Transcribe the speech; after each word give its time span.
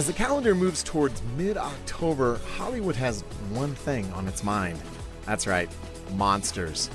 As 0.00 0.06
the 0.06 0.14
calendar 0.14 0.54
moves 0.54 0.82
towards 0.82 1.20
mid 1.36 1.58
October, 1.58 2.40
Hollywood 2.56 2.96
has 2.96 3.20
one 3.50 3.74
thing 3.74 4.10
on 4.14 4.26
its 4.28 4.42
mind. 4.42 4.80
That's 5.26 5.46
right, 5.46 5.68
monsters. 6.14 6.88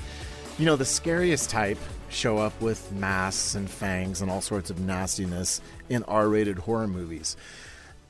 You 0.58 0.66
know, 0.66 0.74
the 0.74 0.84
scariest 0.84 1.48
type 1.48 1.78
show 2.08 2.38
up 2.38 2.60
with 2.60 2.90
masks 2.90 3.54
and 3.54 3.70
fangs 3.70 4.22
and 4.22 4.28
all 4.28 4.40
sorts 4.40 4.70
of 4.70 4.80
nastiness 4.80 5.60
in 5.88 6.02
R 6.08 6.28
rated 6.28 6.58
horror 6.58 6.88
movies. 6.88 7.36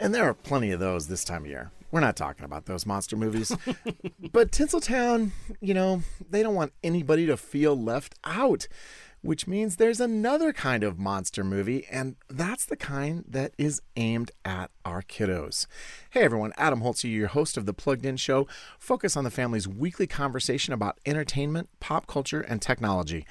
And 0.01 0.15
there 0.15 0.25
are 0.25 0.33
plenty 0.33 0.71
of 0.71 0.81
those 0.81 1.09
this 1.09 1.25
time 1.25 1.43
of 1.43 1.51
year. 1.51 1.71
We're 1.91 2.01
not 2.01 2.17
talking 2.17 2.47
about 2.47 2.65
those 2.65 2.87
monster 2.87 3.17
movies. 3.17 3.55
but 4.33 4.51
Tinseltown, 4.51 5.33
you 5.61 5.75
know, 5.75 6.05
they 6.31 6.43
don't 6.43 6.55
want 6.55 6.73
anybody 6.83 7.27
to 7.27 7.37
feel 7.37 7.79
left 7.79 8.15
out 8.25 8.67
which 9.27 9.49
means 9.49 9.77
there's 9.77 10.01
another 10.01 10.53
kind 10.53 10.85
of 10.85 10.99
monster 10.99 11.43
movie, 11.43 11.85
and 11.91 12.15
that's 12.29 12.65
the 12.65 12.77
kind 12.77 13.25
that 13.27 13.53
is 13.59 13.83
aimed 13.97 14.31
at 14.45 14.71
our 14.85 15.03
kiddos. 15.03 15.67
Hey 16.11 16.23
everyone, 16.23 16.53
Adam 16.57 16.81
Holz 16.81 17.01
here, 17.01 17.11
your 17.11 17.29
host 17.29 17.57
of 17.57 17.67
the 17.67 17.75
Plugged 17.75 18.07
In 18.07 18.17
Show, 18.17 18.47
focus 18.79 19.17
on 19.17 19.25
the 19.25 19.31
family's 19.31 19.67
weekly 19.67 20.07
conversation 20.07 20.73
about 20.73 21.01
entertainment, 21.05 21.69
pop 21.81 22.07
culture, 22.07 22.41
and 22.41 22.63
technology. 22.63 23.27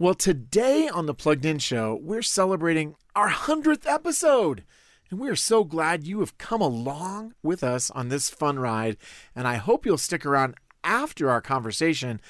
Well, 0.00 0.14
today 0.14 0.88
on 0.88 1.06
the 1.06 1.14
Plugged 1.14 1.44
In 1.44 1.60
Show, 1.60 1.98
we're 2.02 2.22
celebrating 2.22 2.96
our 3.14 3.30
100th 3.30 3.86
episode. 3.86 4.64
And 5.10 5.20
we 5.20 5.30
are 5.30 5.36
so 5.36 5.62
glad 5.62 6.04
you 6.04 6.18
have 6.18 6.36
come 6.38 6.60
along 6.60 7.34
with 7.44 7.62
us 7.62 7.92
on 7.92 8.08
this 8.08 8.28
fun 8.28 8.58
ride. 8.58 8.96
And 9.36 9.46
I 9.46 9.54
hope 9.54 9.86
you'll 9.86 9.96
stick 9.96 10.26
around 10.26 10.56
after 10.82 11.30
our 11.30 11.40
conversation 11.40 12.20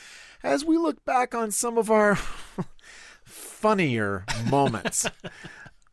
as 0.42 0.64
we 0.64 0.76
look 0.76 1.04
back 1.04 1.34
on 1.34 1.50
some 1.50 1.78
of 1.78 1.90
our 1.90 2.18
funnier 3.36 4.24
moments. 4.50 5.06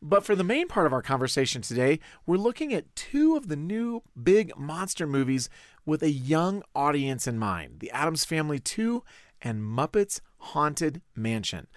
But 0.06 0.22
for 0.22 0.36
the 0.36 0.44
main 0.44 0.68
part 0.68 0.86
of 0.86 0.92
our 0.92 1.00
conversation 1.00 1.62
today, 1.62 1.98
we're 2.26 2.36
looking 2.36 2.74
at 2.74 2.94
two 2.94 3.38
of 3.38 3.48
the 3.48 3.56
new 3.56 4.02
big 4.22 4.54
monster 4.54 5.06
movies 5.06 5.48
with 5.86 6.02
a 6.02 6.10
young 6.10 6.62
audience 6.74 7.26
in 7.26 7.38
mind 7.38 7.80
The 7.80 7.90
Addams 7.90 8.26
Family 8.26 8.58
2 8.58 9.02
and 9.40 9.62
Muppets 9.62 10.20
Haunted 10.36 11.00
Mansion. 11.16 11.68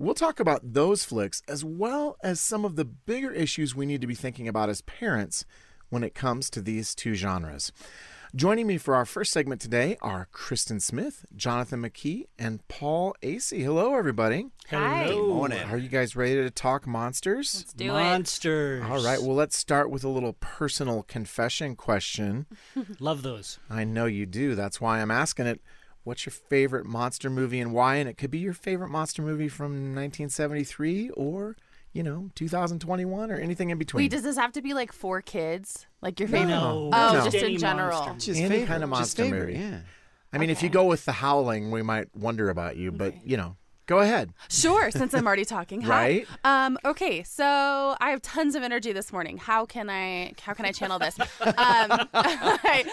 We'll 0.00 0.14
talk 0.14 0.40
about 0.40 0.72
those 0.72 1.04
flicks 1.04 1.42
as 1.46 1.64
well 1.64 2.16
as 2.24 2.40
some 2.40 2.64
of 2.64 2.74
the 2.74 2.84
bigger 2.84 3.30
issues 3.30 3.76
we 3.76 3.86
need 3.86 4.00
to 4.00 4.08
be 4.08 4.16
thinking 4.16 4.48
about 4.48 4.68
as 4.68 4.80
parents 4.80 5.44
when 5.88 6.02
it 6.02 6.12
comes 6.12 6.50
to 6.50 6.60
these 6.60 6.92
two 6.92 7.14
genres. 7.14 7.70
Joining 8.36 8.66
me 8.66 8.76
for 8.76 8.94
our 8.94 9.06
first 9.06 9.32
segment 9.32 9.62
today 9.62 9.96
are 10.02 10.28
Kristen 10.30 10.78
Smith, 10.78 11.24
Jonathan 11.34 11.80
McKee, 11.80 12.26
and 12.38 12.60
Paul 12.68 13.16
Asay. 13.22 13.62
Hello, 13.62 13.94
everybody. 13.94 14.48
Hi. 14.68 15.04
Hello. 15.04 15.36
Morning. 15.36 15.62
Are 15.70 15.78
you 15.78 15.88
guys 15.88 16.14
ready 16.14 16.34
to 16.34 16.50
talk 16.50 16.86
monsters? 16.86 17.54
Let's 17.54 17.72
do 17.72 17.88
Monsters. 17.92 18.84
All 18.84 19.02
right, 19.02 19.22
well, 19.22 19.34
let's 19.34 19.56
start 19.56 19.88
with 19.88 20.04
a 20.04 20.10
little 20.10 20.34
personal 20.34 21.02
confession 21.04 21.76
question. 21.76 22.44
Love 23.00 23.22
those. 23.22 23.58
I 23.70 23.84
know 23.84 24.04
you 24.04 24.26
do. 24.26 24.54
That's 24.54 24.82
why 24.82 25.00
I'm 25.00 25.10
asking 25.10 25.46
it. 25.46 25.62
What's 26.04 26.26
your 26.26 26.34
favorite 26.34 26.84
monster 26.84 27.30
movie 27.30 27.58
and 27.58 27.72
why? 27.72 27.96
And 27.96 28.06
it 28.06 28.18
could 28.18 28.30
be 28.30 28.38
your 28.40 28.52
favorite 28.52 28.90
monster 28.90 29.22
movie 29.22 29.48
from 29.48 29.94
1973 29.94 31.08
or, 31.16 31.56
you 31.96 32.02
know, 32.02 32.28
2021 32.34 33.30
or 33.30 33.36
anything 33.36 33.70
in 33.70 33.78
between. 33.78 34.04
Wait, 34.04 34.10
does 34.10 34.22
this 34.22 34.36
have 34.36 34.52
to 34.52 34.60
be 34.62 34.74
like 34.74 34.92
for 34.92 35.22
kids? 35.22 35.86
Like 36.02 36.20
your 36.20 36.28
favorite? 36.28 36.50
No. 36.50 36.90
Oh, 36.92 37.12
No. 37.14 37.24
just 37.24 37.36
Any 37.36 37.54
in 37.54 37.58
general. 37.60 37.98
monster. 38.04 38.32
Just 38.32 38.40
Any 38.40 38.48
favorite, 38.50 38.66
kind 38.68 38.84
of 38.84 38.90
just 38.90 38.98
monster 38.98 39.22
favorite, 39.24 39.54
movie. 39.54 39.58
Yeah. 39.58 39.78
I 40.32 40.38
mean, 40.38 40.50
if 40.50 40.62
you 40.62 40.68
go 40.68 40.84
with 40.84 41.04
The 41.06 41.12
Howling, 41.12 41.70
we 41.70 41.80
might 41.82 42.14
wonder 42.14 42.50
about 42.50 42.76
you, 42.76 42.92
but, 42.92 43.26
you 43.26 43.36
know, 43.38 43.56
go 43.86 44.00
ahead. 44.00 44.32
Sure, 44.48 44.90
since 44.90 45.14
I'm 45.14 45.26
already 45.26 45.44
talking. 45.56 45.80
Hi. 45.82 45.92
Right? 46.00 46.26
Um, 46.44 46.78
okay, 46.84 47.22
so 47.22 47.96
I 48.00 48.10
have 48.10 48.22
tons 48.22 48.54
of 48.54 48.62
energy 48.62 48.92
this 48.92 49.12
morning. 49.12 49.38
How 49.38 49.64
can 49.64 49.88
I 49.88 50.32
how 50.40 50.52
can 50.52 50.64
I 50.64 50.72
channel 50.72 50.98
this? 50.98 51.18
um, 51.20 51.26
I, 51.56 52.84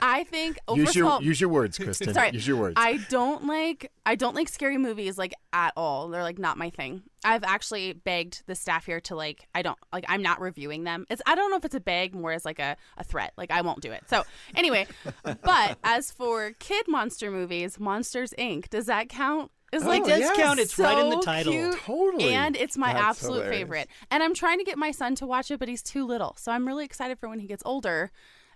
I 0.00 0.24
think 0.24 0.58
oh, 0.68 0.76
use 0.76 0.94
your 0.94 1.08
all, 1.08 1.22
use 1.22 1.40
your 1.40 1.50
words, 1.50 1.78
Kristen. 1.78 2.12
Sorry. 2.12 2.30
Use 2.32 2.46
your 2.46 2.56
words. 2.56 2.74
I 2.76 2.98
don't 3.08 3.46
like 3.46 3.92
I 4.04 4.14
don't 4.14 4.34
like 4.34 4.48
scary 4.48 4.78
movies 4.78 5.18
like 5.18 5.34
at 5.52 5.72
all. 5.76 6.08
They're 6.08 6.22
like 6.22 6.38
not 6.38 6.56
my 6.58 6.70
thing. 6.70 7.02
I've 7.24 7.44
actually 7.44 7.92
begged 7.92 8.44
the 8.46 8.54
staff 8.54 8.86
here 8.86 9.00
to 9.02 9.16
like 9.16 9.46
I 9.54 9.62
don't 9.62 9.78
like 9.92 10.04
I'm 10.08 10.22
not 10.22 10.40
reviewing 10.40 10.84
them. 10.84 11.04
It's 11.10 11.22
I 11.26 11.34
don't 11.34 11.50
know 11.50 11.56
if 11.56 11.64
it's 11.64 11.74
a 11.74 11.80
beg 11.80 12.14
more 12.14 12.32
as 12.32 12.44
like 12.44 12.58
a, 12.58 12.76
a 12.96 13.04
threat. 13.04 13.32
Like 13.36 13.50
I 13.50 13.60
won't 13.60 13.80
do 13.80 13.92
it. 13.92 14.04
So 14.08 14.24
anyway, 14.54 14.86
but 15.42 15.78
as 15.84 16.10
for 16.10 16.52
kid 16.58 16.86
monster 16.88 17.30
movies, 17.30 17.78
Monsters 17.78 18.32
Inc. 18.38 18.68
Does 18.70 18.86
that 18.86 19.08
count? 19.08 19.50
Is 19.72 19.82
Oh, 19.84 19.88
like 19.88 20.02
It 20.02 20.08
does 20.08 20.18
yes. 20.20 20.36
count. 20.36 20.58
It's 20.60 20.78
right 20.78 20.98
in 20.98 21.10
the 21.10 21.20
title. 21.20 21.52
cute, 21.52 21.76
Totally. 21.80 22.32
And 22.34 22.56
it's 22.56 22.76
my 22.78 22.92
That's 22.92 23.04
absolute 23.04 23.34
hilarious. 23.42 23.58
favorite. 23.58 23.88
And 24.10 24.22
I'm 24.22 24.34
trying 24.34 24.58
to 24.58 24.64
get 24.64 24.78
my 24.78 24.90
son 24.90 25.14
to 25.16 25.26
watch 25.26 25.50
it, 25.50 25.58
but 25.58 25.68
he's 25.68 25.82
too 25.82 26.06
little. 26.06 26.34
So 26.38 26.52
I'm 26.52 26.66
really 26.66 26.84
excited 26.84 27.18
for 27.18 27.28
when 27.28 27.38
he 27.40 27.46
gets 27.46 27.62
older 27.66 28.10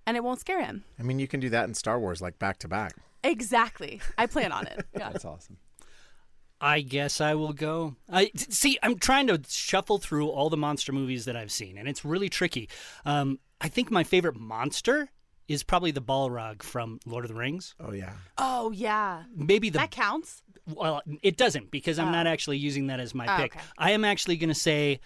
and 0.06 0.16
it 0.16 0.24
won't 0.24 0.40
scare 0.40 0.62
him. 0.64 0.84
I 0.98 1.02
mean, 1.02 1.18
you 1.18 1.28
can 1.28 1.38
do 1.40 1.50
that 1.50 1.68
in 1.68 1.74
Star 1.74 2.00
Wars, 2.00 2.22
like 2.22 2.38
back 2.38 2.58
to 2.60 2.68
back. 2.68 2.94
Exactly. 3.22 4.00
I 4.16 4.26
plan 4.26 4.52
on 4.52 4.66
it. 4.66 4.84
Yeah. 4.98 5.10
That's 5.10 5.24
awesome. 5.24 5.58
I 6.60 6.80
guess 6.80 7.20
I 7.20 7.34
will 7.34 7.52
go. 7.52 7.96
I 8.08 8.30
see. 8.36 8.78
I'm 8.84 8.96
trying 8.96 9.26
to 9.26 9.40
shuffle 9.48 9.98
through 9.98 10.28
all 10.28 10.48
the 10.48 10.56
monster 10.56 10.92
movies 10.92 11.24
that 11.24 11.34
I've 11.36 11.50
seen, 11.50 11.76
and 11.76 11.88
it's 11.88 12.04
really 12.04 12.28
tricky. 12.28 12.68
Um, 13.04 13.40
I 13.60 13.66
think 13.68 13.90
my 13.90 14.04
favorite 14.04 14.36
monster 14.36 15.10
is 15.48 15.62
probably 15.62 15.91
the 15.91 16.00
Balrog 16.03 16.62
from 16.62 17.00
Lord 17.06 17.25
of 17.25 17.28
the 17.28 17.34
Rings. 17.34 17.75
Oh, 17.80 17.92
yeah. 17.92 18.12
Oh 18.38 18.70
yeah. 18.72 19.25
Maybe 19.34 19.70
the 19.70 19.78
That 19.78 19.91
counts. 19.91 20.42
well, 20.72 21.03
it 21.22 21.36
doesn't 21.36 21.70
because 21.70 21.98
I'm 21.98 22.08
Oh. 22.08 22.12
not 22.12 22.26
actually 22.26 22.58
using 22.58 22.86
that 22.88 23.00
as 23.00 23.14
my 23.14 23.26
Oh, 23.26 23.42
pick. 23.42 23.56
okay. 23.56 23.64
I 23.78 23.91
am 23.92 24.04
actually 24.04 24.36
going 24.36 24.48
to 24.48 24.54
say 24.54 25.00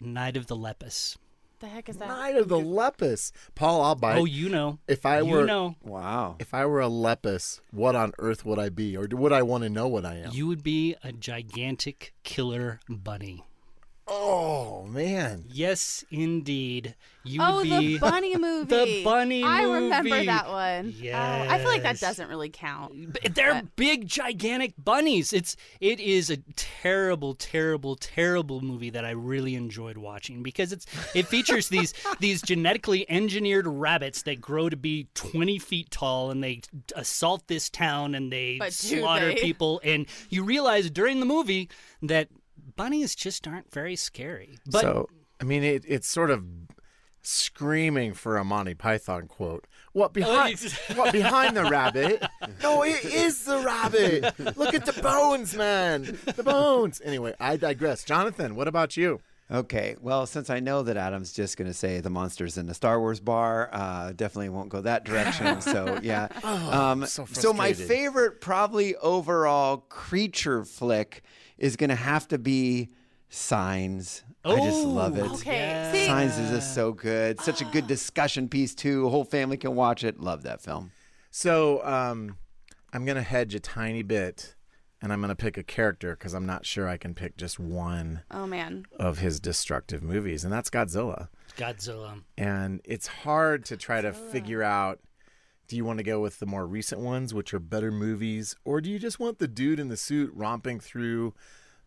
Night 0.00 0.36
of 0.36 0.46
the 0.46 0.56
Lepus. 0.56 1.16
The 1.60 1.68
heck 1.68 1.90
is 1.90 1.98
that? 1.98 2.08
Night 2.08 2.36
of 2.36 2.48
the 2.48 2.58
Lepus. 2.58 3.32
Paul, 3.54 3.82
I'll 3.82 3.94
bite. 3.94 4.16
oh, 4.16 4.24
you 4.24 4.48
know. 4.48 4.78
if 4.88 5.04
I 5.04 5.20
were, 5.22 5.28
you 5.28 5.34
were 5.36 5.44
know. 5.44 5.74
Wow. 5.82 6.36
if 6.38 6.54
I 6.54 6.64
were 6.64 6.80
a 6.80 6.88
lepus, 6.88 7.60
what 7.70 7.94
on 7.94 8.12
earth 8.18 8.46
would 8.46 8.58
I 8.58 8.70
be, 8.70 8.96
or 8.96 9.06
would 9.10 9.32
I 9.32 9.42
want 9.42 9.64
to 9.64 9.68
know 9.68 9.86
what 9.86 10.06
I 10.06 10.16
am? 10.16 10.30
You 10.32 10.46
would 10.46 10.62
be 10.62 10.96
a 11.04 11.12
gigantic 11.12 12.14
killer 12.22 12.80
bunny. 12.88 13.44
Oh 14.10 14.84
man, 14.86 15.44
Yes, 15.48 16.04
indeed. 16.10 16.94
You 17.22 17.40
Oh, 17.42 17.56
would 17.56 17.64
be 17.64 17.94
the 17.94 17.98
bunny 17.98 18.36
movie. 18.36 18.64
the 18.64 19.04
bunny 19.04 19.44
I 19.44 19.62
remember 19.64 20.24
that 20.24 20.48
one. 20.48 20.94
Oh, 21.04 21.10
I 21.12 21.58
feel 21.58 21.68
like 21.68 21.82
that 21.82 22.00
doesn't 22.00 22.28
really 22.28 22.48
count. 22.48 23.12
But 23.12 23.34
They're 23.34 23.62
big, 23.76 24.06
gigantic 24.08 24.72
bunnies. 24.78 25.32
It's 25.34 25.54
it 25.80 26.00
is 26.00 26.30
a 26.30 26.38
terrible, 26.56 27.34
terrible, 27.34 27.94
terrible 27.96 28.62
movie 28.62 28.90
that 28.90 29.04
I 29.04 29.10
really 29.10 29.54
enjoyed 29.54 29.98
watching 29.98 30.42
because 30.42 30.72
it's 30.72 30.86
it 31.14 31.26
features 31.28 31.68
these 31.68 31.92
these 32.20 32.40
genetically 32.42 33.08
engineered 33.10 33.66
rabbits 33.66 34.22
that 34.22 34.40
grow 34.40 34.68
to 34.70 34.76
be 34.76 35.08
twenty 35.14 35.58
feet 35.58 35.90
tall 35.90 36.30
and 36.30 36.42
they 36.42 36.62
assault 36.96 37.46
this 37.48 37.68
town 37.68 38.14
and 38.14 38.32
they 38.32 38.56
But 38.58 38.72
slaughter 38.72 39.28
they? 39.28 39.34
people 39.36 39.80
and 39.84 40.06
you 40.30 40.42
realize 40.42 40.90
during 40.90 41.20
the 41.20 41.26
movie 41.26 41.68
that 42.02 42.28
bunnies 42.80 43.14
just 43.14 43.46
aren't 43.46 43.70
very 43.70 43.94
scary. 43.94 44.58
But 44.64 44.80
so 44.80 45.08
I 45.38 45.44
mean, 45.44 45.62
it, 45.62 45.84
it's 45.86 46.08
sort 46.08 46.30
of 46.30 46.46
screaming 47.20 48.14
for 48.14 48.38
a 48.38 48.44
Monty 48.44 48.72
Python 48.72 49.26
quote. 49.28 49.66
What 49.92 50.14
behind? 50.14 50.58
what 50.94 51.12
behind 51.12 51.56
the 51.56 51.64
rabbit? 51.64 52.24
No, 52.62 52.82
it 52.82 53.04
is 53.04 53.44
the 53.44 53.58
rabbit. 53.58 54.38
Look 54.56 54.74
at 54.74 54.84
the 54.84 55.00
bones, 55.02 55.54
man. 55.54 56.18
The 56.36 56.42
bones. 56.42 57.00
Anyway, 57.02 57.34
I 57.40 57.56
digress. 57.56 58.04
Jonathan, 58.04 58.54
what 58.54 58.68
about 58.68 58.96
you? 58.98 59.20
Okay. 59.50 59.96
Well, 60.00 60.26
since 60.26 60.50
I 60.50 60.60
know 60.60 60.82
that 60.82 60.96
Adam's 60.96 61.32
just 61.32 61.56
going 61.56 61.68
to 61.68 61.74
say 61.74 62.00
the 62.00 62.10
monsters 62.10 62.58
in 62.58 62.66
the 62.66 62.74
Star 62.74 63.00
Wars 63.00 63.18
bar, 63.18 63.70
uh, 63.72 64.12
definitely 64.12 64.50
won't 64.50 64.68
go 64.68 64.82
that 64.82 65.04
direction. 65.04 65.60
so 65.62 65.98
yeah. 66.02 66.28
um, 66.44 67.06
so 67.06 67.24
so 67.26 67.52
my 67.52 67.72
favorite, 67.72 68.40
probably 68.40 68.94
overall 68.96 69.78
creature 69.88 70.64
flick 70.64 71.22
is 71.60 71.76
going 71.76 71.90
to 71.90 71.96
have 71.96 72.26
to 72.28 72.38
be 72.38 72.90
Signs. 73.32 74.24
I 74.44 74.56
just 74.56 74.84
love 74.84 75.16
it. 75.16 75.30
Okay. 75.34 75.52
Yeah. 75.56 76.06
Signs 76.06 76.36
is 76.36 76.50
just 76.50 76.74
so 76.74 76.92
good. 76.92 77.40
Such 77.40 77.60
a 77.60 77.64
good 77.66 77.86
discussion 77.86 78.48
piece 78.48 78.74
too. 78.74 79.08
Whole 79.08 79.24
family 79.24 79.56
can 79.56 79.76
watch 79.76 80.02
it. 80.02 80.18
Love 80.18 80.42
that 80.42 80.60
film. 80.60 80.90
So 81.30 81.84
um, 81.86 82.38
I'm 82.92 83.04
gonna 83.04 83.22
hedge 83.22 83.54
a 83.54 83.60
tiny 83.60 84.02
bit, 84.02 84.56
and 85.00 85.12
I'm 85.12 85.20
gonna 85.20 85.36
pick 85.36 85.56
a 85.56 85.62
character 85.62 86.16
because 86.16 86.34
I'm 86.34 86.44
not 86.44 86.66
sure 86.66 86.88
I 86.88 86.96
can 86.96 87.14
pick 87.14 87.36
just 87.36 87.60
one 87.60 88.22
oh 88.32 88.48
man. 88.48 88.84
of 88.98 89.18
his 89.18 89.38
destructive 89.38 90.02
movies, 90.02 90.42
and 90.42 90.52
that's 90.52 90.68
Godzilla. 90.68 91.28
Godzilla. 91.56 92.22
and 92.36 92.80
it's 92.84 93.06
hard 93.06 93.64
to 93.66 93.76
try 93.76 94.00
to 94.00 94.12
figure 94.12 94.64
out 94.64 94.98
do 95.70 95.76
you 95.76 95.84
want 95.84 95.98
to 95.98 96.02
go 96.02 96.18
with 96.18 96.40
the 96.40 96.46
more 96.46 96.66
recent 96.66 97.00
ones 97.00 97.32
which 97.32 97.54
are 97.54 97.60
better 97.60 97.92
movies 97.92 98.56
or 98.64 98.80
do 98.80 98.90
you 98.90 98.98
just 98.98 99.20
want 99.20 99.38
the 99.38 99.46
dude 99.46 99.78
in 99.78 99.86
the 99.86 99.96
suit 99.96 100.28
romping 100.34 100.80
through 100.80 101.32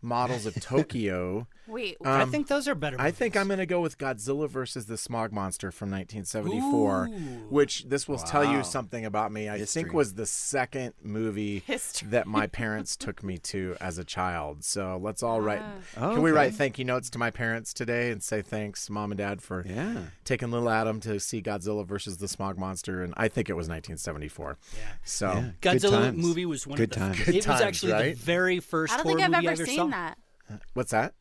Models 0.03 0.45
of 0.45 0.55
Tokyo. 0.61 1.47
Wait, 1.67 1.95
I 2.03 2.23
Um, 2.23 2.29
think 2.31 2.49
those 2.49 2.67
are 2.67 2.75
better. 2.75 2.97
I 2.99 3.11
think. 3.11 3.37
I'm 3.37 3.47
going 3.47 3.59
to 3.59 3.65
go 3.65 3.79
with 3.79 3.97
Godzilla 3.97 4.49
versus 4.49 4.85
the 4.85 4.97
Smog 4.97 5.31
Monster 5.31 5.71
from 5.71 5.89
1974, 5.91 7.05
Ooh. 7.07 7.11
which 7.49 7.85
this 7.85 8.05
will 8.07 8.17
tell 8.17 8.43
you 8.43 8.63
something 8.63 9.05
about 9.05 9.31
me. 9.31 9.47
I 9.47 9.57
History. 9.59 9.83
think 9.83 9.93
was 9.93 10.15
the 10.15 10.25
second 10.25 10.93
movie 11.01 11.59
History. 11.65 12.09
that 12.09 12.27
my 12.27 12.47
parents 12.61 12.97
took 12.97 13.23
me 13.23 13.37
to 13.39 13.77
as 13.79 13.97
a 13.97 14.03
child. 14.03 14.63
So 14.65 14.99
let's 15.01 15.23
all 15.23 15.39
write. 15.39 15.61
Oh, 15.95 16.15
Can 16.15 16.21
we 16.21 16.31
write 16.31 16.53
thank 16.53 16.77
you 16.77 16.83
notes 16.85 17.09
to 17.11 17.17
my 17.17 17.31
parents 17.31 17.73
today 17.73 18.11
and 18.11 18.21
say 18.21 18.41
thanks, 18.41 18.89
mom 18.89 19.11
and 19.11 19.17
dad, 19.17 19.41
for 19.41 19.63
Yeah. 19.65 20.07
taking 20.25 20.51
little 20.51 20.69
Adam 20.69 20.99
to 21.01 21.17
see 21.19 21.41
Godzilla 21.41 21.85
versus 21.85 22.17
the 22.17 22.27
Smog 22.27 22.57
Monster? 22.57 23.03
And 23.03 23.13
I 23.15 23.29
think 23.29 23.49
it 23.49 23.53
was 23.53 23.67
1974. 23.69 24.57
Yeah. 24.75 24.79
So 25.05 25.27
Yeah. 25.31 25.49
Good 25.61 25.77
Godzilla 25.81 25.91
times. 26.01 26.17
movie 26.17 26.45
was 26.45 26.67
one 26.67 26.77
Good 26.77 26.91
of 26.91 26.99
the. 26.99 26.99
times. 26.99 27.17
Good 27.19 27.27
It 27.29 27.31
Good 27.31 27.35
was 27.37 27.45
times, 27.45 27.61
actually 27.61 27.91
right? 27.93 28.15
the 28.17 28.21
very 28.21 28.59
first 28.59 28.93
I 28.93 28.97
don't 28.97 29.05
horror 29.05 29.15
think 29.19 29.25
I've 29.25 29.31
movie 29.43 29.47
I 29.47 29.51
ever 29.53 29.61
ever 29.61 29.65
seen 29.71 29.77
saw. 29.77 29.85
That. 29.93 30.17
what's 30.73 30.91
that? 30.91 31.13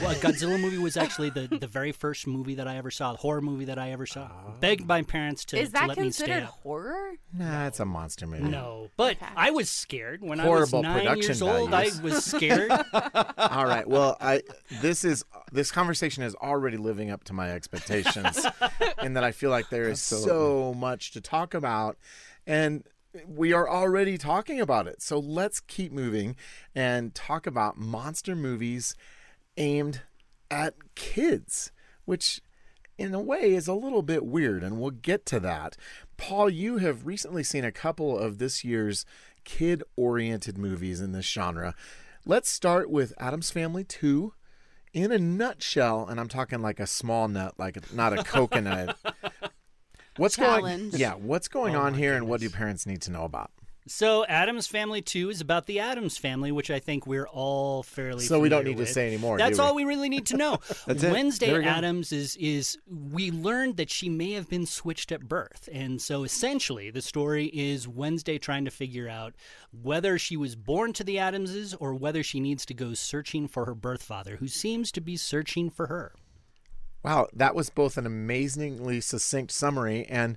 Well, 0.00 0.14
Godzilla 0.14 0.60
movie 0.60 0.78
was 0.78 0.96
actually 0.96 1.30
the, 1.30 1.48
the 1.48 1.66
very 1.66 1.90
first 1.90 2.28
movie 2.28 2.54
that 2.54 2.68
I 2.68 2.76
ever 2.76 2.92
saw, 2.92 3.10
the 3.10 3.18
horror 3.18 3.40
movie 3.40 3.64
that 3.64 3.76
I 3.76 3.90
ever 3.90 4.06
saw. 4.06 4.28
Oh. 4.30 4.54
Begged 4.60 4.86
my 4.86 5.02
parents 5.02 5.44
to, 5.46 5.58
Is 5.58 5.70
to 5.70 5.72
that 5.72 5.88
let 5.88 5.98
me 5.98 6.10
stay 6.12 6.26
considered 6.26 6.44
up. 6.44 6.50
horror? 6.62 7.14
Nah, 7.36 7.66
it's 7.66 7.80
a 7.80 7.84
monster 7.84 8.28
movie. 8.28 8.44
No, 8.44 8.88
but 8.96 9.16
Okay. 9.16 9.26
I 9.36 9.50
was 9.50 9.68
scared 9.68 10.22
when 10.22 10.38
Horrible 10.38 10.78
I 10.78 10.80
was 10.80 10.82
nine 10.84 10.98
production 11.00 11.28
years 11.28 11.42
old. 11.42 11.70
values. 11.70 11.98
I 11.98 12.02
was 12.04 12.24
scared. 12.24 12.70
All 13.36 13.66
right. 13.66 13.86
Well, 13.88 14.16
I 14.20 14.42
this 14.80 15.04
is 15.04 15.24
this 15.50 15.72
conversation 15.72 16.22
is 16.22 16.36
already 16.36 16.76
living 16.76 17.10
up 17.10 17.24
to 17.24 17.32
my 17.32 17.50
expectations, 17.50 18.46
in 19.02 19.14
that 19.14 19.24
I 19.24 19.32
feel 19.32 19.50
like 19.50 19.70
there 19.70 19.88
is 19.88 20.00
so 20.00 20.72
much 20.72 21.10
to 21.12 21.20
talk 21.20 21.54
about, 21.54 21.98
and 22.46 22.84
we 23.26 23.52
are 23.52 23.68
already 23.68 24.18
talking 24.18 24.60
about 24.60 24.86
it. 24.86 25.02
So 25.02 25.18
let's 25.18 25.60
keep 25.60 25.92
moving 25.92 26.36
and 26.74 27.14
talk 27.14 27.46
about 27.46 27.78
monster 27.78 28.36
movies 28.36 28.94
aimed 29.56 30.02
at 30.50 30.74
kids, 30.94 31.72
which 32.04 32.40
in 32.96 33.14
a 33.14 33.20
way 33.20 33.54
is 33.54 33.68
a 33.68 33.74
little 33.74 34.02
bit 34.02 34.26
weird, 34.26 34.62
and 34.62 34.80
we'll 34.80 34.90
get 34.90 35.24
to 35.26 35.40
that. 35.40 35.76
Paul, 36.16 36.50
you 36.50 36.78
have 36.78 37.06
recently 37.06 37.44
seen 37.44 37.64
a 37.64 37.72
couple 37.72 38.18
of 38.18 38.38
this 38.38 38.64
year's 38.64 39.04
kid 39.44 39.82
oriented 39.96 40.58
movies 40.58 41.00
in 41.00 41.12
this 41.12 41.26
genre. 41.26 41.74
Let's 42.26 42.50
start 42.50 42.90
with 42.90 43.14
Addams 43.18 43.50
Family 43.50 43.84
2. 43.84 44.34
In 44.94 45.12
a 45.12 45.18
nutshell, 45.18 46.06
and 46.08 46.18
I'm 46.18 46.28
talking 46.28 46.60
like 46.60 46.80
a 46.80 46.86
small 46.86 47.28
nut, 47.28 47.54
like 47.58 47.92
not 47.92 48.18
a 48.18 48.24
coconut. 48.24 48.98
What's 50.18 50.36
Challenge. 50.36 50.90
going? 50.92 51.00
Yeah, 51.00 51.14
what's 51.14 51.48
going 51.48 51.74
Oh 51.74 51.80
on 51.80 51.92
my 51.92 51.98
here, 51.98 52.14
and 52.14 52.28
what 52.28 52.40
do 52.40 52.50
parents 52.50 52.86
need 52.86 53.00
to 53.02 53.10
know 53.10 53.24
about? 53.24 53.50
so, 53.90 54.26
Addams 54.26 54.66
Family 54.66 55.00
2 55.00 55.30
is 55.30 55.40
about 55.40 55.64
the 55.64 55.80
Addams 55.80 56.18
family, 56.18 56.52
which 56.52 56.70
I 56.70 56.78
think 56.78 57.06
we're 57.06 57.26
all 57.26 57.82
fairly 57.82 58.22
So 58.24 58.38
we 58.38 58.50
don't 58.50 58.60
familiar 58.64 58.78
need 58.80 58.86
to 58.86 58.92
say 58.92 59.06
anymore. 59.06 59.38
do 59.38 59.44
That's 59.44 59.58
we? 59.58 59.64
all 59.64 59.74
we 59.74 59.84
really 59.84 60.10
need 60.10 60.26
to 60.26 60.36
know. 60.36 60.58
That's 60.86 61.02
it. 61.02 61.10
Wednesday 61.10 61.46
There 61.46 61.58
we 61.60 61.64
go. 61.64 61.70
Addams 61.70 62.12
is 62.12 62.36
is 62.36 62.76
we 62.86 63.30
learned 63.30 63.78
that 63.78 63.88
she 63.90 64.10
may 64.10 64.32
have 64.32 64.46
been 64.50 64.66
switched 64.66 65.10
at 65.10 65.26
birth. 65.26 65.70
And 65.72 66.02
so 66.02 66.22
essentially 66.24 66.90
the 66.90 67.00
story 67.00 67.46
is 67.46 67.88
Wednesday 67.88 68.36
trying 68.36 68.66
to 68.66 68.70
figure 68.70 69.08
out 69.08 69.34
whether 69.72 70.18
she 70.18 70.36
was 70.36 70.54
born 70.54 70.92
to 70.92 71.02
the 71.04 71.18
Addamses 71.18 71.72
or 71.74 71.94
whether 71.94 72.22
she 72.22 72.40
needs 72.40 72.66
to 72.66 72.74
go 72.74 72.92
searching 72.92 73.48
for 73.48 73.64
her 73.64 73.74
birth 73.74 74.02
father, 74.02 74.36
who 74.36 74.48
seems 74.48 74.92
to 74.92 75.00
be 75.00 75.16
searching 75.16 75.70
for 75.70 75.86
her. 75.86 76.12
Wow, 77.02 77.28
that 77.32 77.54
was 77.54 77.70
both 77.70 77.96
an 77.96 78.06
amazingly 78.06 79.00
succinct 79.00 79.52
summary 79.52 80.04
and 80.06 80.36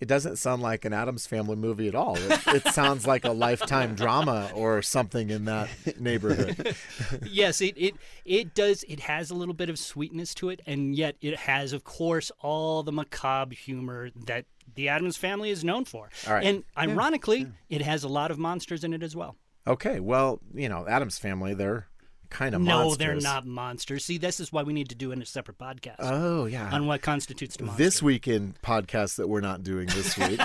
it 0.00 0.08
doesn't 0.08 0.36
sound 0.36 0.62
like 0.62 0.86
an 0.86 0.94
Addams 0.94 1.26
Family 1.26 1.56
movie 1.56 1.86
at 1.86 1.94
all. 1.94 2.16
It, 2.16 2.40
it 2.46 2.66
sounds 2.68 3.06
like 3.06 3.26
a 3.26 3.32
lifetime 3.32 3.94
drama 3.94 4.50
or 4.54 4.80
something 4.80 5.28
in 5.28 5.44
that 5.44 5.68
neighborhood. 6.00 6.74
yes, 7.30 7.60
it, 7.60 7.74
it 7.76 7.96
it 8.24 8.54
does. 8.54 8.82
It 8.84 9.00
has 9.00 9.30
a 9.30 9.34
little 9.34 9.52
bit 9.52 9.68
of 9.68 9.78
sweetness 9.78 10.34
to 10.36 10.48
it, 10.48 10.62
and 10.66 10.96
yet 10.96 11.16
it 11.20 11.36
has, 11.40 11.74
of 11.74 11.84
course, 11.84 12.32
all 12.40 12.82
the 12.82 12.92
macabre 12.92 13.54
humor 13.54 14.08
that 14.24 14.46
the 14.74 14.88
Addams 14.88 15.18
family 15.18 15.50
is 15.50 15.62
known 15.62 15.84
for. 15.84 16.08
All 16.26 16.32
right. 16.32 16.46
And 16.46 16.64
ironically, 16.78 17.48
it 17.68 17.82
has 17.82 18.02
a 18.02 18.08
lot 18.08 18.20
lot 18.20 18.30
of 18.30 18.38
monsters 18.38 18.84
in 18.84 18.92
it 18.92 19.02
as 19.02 19.16
well. 19.16 19.36
Okay, 19.66 19.98
well, 19.98 20.40
you 20.54 20.68
know, 20.68 20.86
Addams 20.86 21.18
Family, 21.18 21.54
they're 21.54 21.86
kind 22.30 22.54
of 22.54 22.62
no, 22.62 22.78
monsters. 22.84 22.98
they're 22.98 23.16
not 23.16 23.46
monsters. 23.46 24.04
See, 24.04 24.16
this 24.18 24.40
is 24.40 24.52
why 24.52 24.62
we 24.62 24.72
need 24.72 24.88
to 24.88 24.94
do 24.94 25.12
in 25.12 25.20
a 25.20 25.26
separate 25.26 25.58
podcast 25.58 25.96
Oh, 25.98 26.46
yeah. 26.46 26.70
on 26.72 26.86
what 26.86 27.02
constitutes 27.02 27.56
a 27.56 27.64
monster. 27.64 27.82
this 27.82 28.02
weekend 28.02 28.54
podcast 28.62 29.16
that 29.16 29.28
we're 29.28 29.40
not 29.40 29.62
doing 29.62 29.86
this 29.88 30.16
week. 30.16 30.40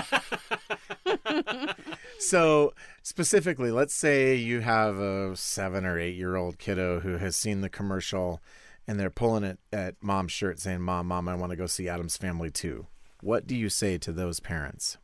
so, 2.18 2.72
specifically, 3.02 3.70
let's 3.70 3.94
say 3.94 4.34
you 4.34 4.60
have 4.60 4.98
a 4.98 5.36
seven 5.36 5.84
or 5.84 5.98
eight 5.98 6.16
year 6.16 6.36
old 6.36 6.58
kiddo 6.58 7.00
who 7.00 7.18
has 7.18 7.36
seen 7.36 7.60
the 7.60 7.68
commercial 7.68 8.40
and 8.88 9.00
they're 9.00 9.10
pulling 9.10 9.44
it 9.44 9.58
at 9.72 9.94
mom's 10.00 10.32
shirt 10.32 10.60
saying, 10.60 10.80
Mom, 10.80 11.08
Mom, 11.08 11.28
I 11.28 11.34
want 11.34 11.50
to 11.50 11.56
go 11.56 11.66
see 11.66 11.88
Addams 11.88 12.16
Family 12.16 12.50
too. 12.50 12.86
What 13.20 13.46
do 13.46 13.56
you 13.56 13.68
say 13.68 13.98
to 13.98 14.12
those 14.12 14.40
parents? 14.40 14.96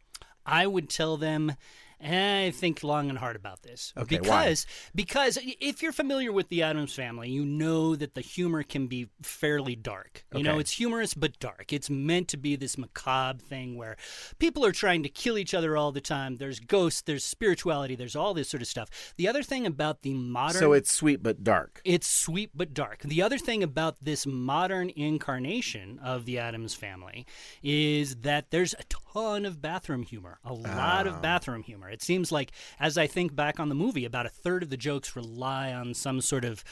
I 0.47 0.67
would 0.67 0.89
tell 0.89 1.17
them, 1.17 1.55
eh, 2.03 2.51
think 2.51 2.83
long 2.83 3.09
and 3.09 3.19
hard 3.19 3.37
about 3.37 3.63
this. 3.63 3.93
Okay, 3.97 4.17
why? 4.17 4.21
because 4.23 4.67
because 4.95 5.39
if 5.43 5.83
you're 5.83 5.93
familiar 5.93 6.33
with 6.33 6.49
the 6.49 6.63
Addams 6.63 6.95
family, 6.95 7.31
you 7.31 7.45
know 7.45 7.95
that 7.97 8.15
the 8.15 8.21
humor 8.21 8.63
can 8.63 8.87
be 8.87 9.09
fairly 9.23 9.77
dark. 9.77 10.25
You 10.35 10.43
know, 10.43 10.59
it's 10.59 10.73
humorous 10.73 11.15
but 11.15 11.39
dark. 11.39 11.73
It's 11.73 11.89
meant 11.91 12.29
to 12.29 12.37
be 12.37 12.57
this 12.57 12.77
macabre 12.77 13.39
thing 13.43 13.77
where 13.77 13.97
people 14.39 14.65
are 14.65 14.73
trying 14.73 15.03
to 15.05 15.09
kill 15.09 15.39
each 15.39 15.55
other 15.55 15.77
all 15.77 15.93
the 15.93 16.01
time. 16.01 16.37
There's 16.39 16.61
ghosts, 16.61 17.03
there's 17.03 17.25
spirituality, 17.25 17.95
there's 17.95 18.17
all 18.17 18.35
this 18.35 18.49
sort 18.49 18.63
of 18.63 18.69
stuff. 18.69 18.89
The 19.17 19.29
other 19.29 19.43
thing 19.43 19.67
about 19.67 20.03
the 20.03 20.15
modern 20.15 20.61
So, 20.61 20.73
it's 20.73 20.93
sweet 20.93 21.23
but 21.23 21.45
dark. 21.45 21.81
it's 21.85 22.09
sweet 22.09 22.51
but 22.55 22.75
dark. 22.75 23.03
The 23.03 23.23
other 23.23 23.39
thing 23.39 23.63
about 23.63 23.97
this 24.03 24.27
modern 24.27 24.91
incarnation 24.91 25.99
of 26.03 26.25
the 26.25 26.39
Addams 26.39 26.75
family 26.75 27.27
is 27.63 28.17
that 28.17 28.51
there's 28.51 28.75
a 28.75 28.83
ton 29.15 29.45
of 29.45 29.61
bathroom 29.63 30.03
humor, 30.03 30.39
a 30.45 30.53
lot 30.53 31.07
of 31.07 31.23
bathroom 31.23 31.63
humor. 31.63 31.91
It 31.93 32.03
seems 32.03 32.33
like, 32.33 32.53
as 32.81 32.97
I 32.99 33.07
think 33.07 33.35
back 33.37 33.61
on 33.61 33.69
the 33.69 33.75
movie, 33.75 34.05
about 34.05 34.27
a 34.27 34.31
third 34.31 34.63
of 34.63 34.71
the 34.71 34.77
jokes 34.77 35.15
rely 35.17 35.73
on 35.73 35.95
some 35.95 36.21
sort 36.21 36.45
of, 36.45 36.65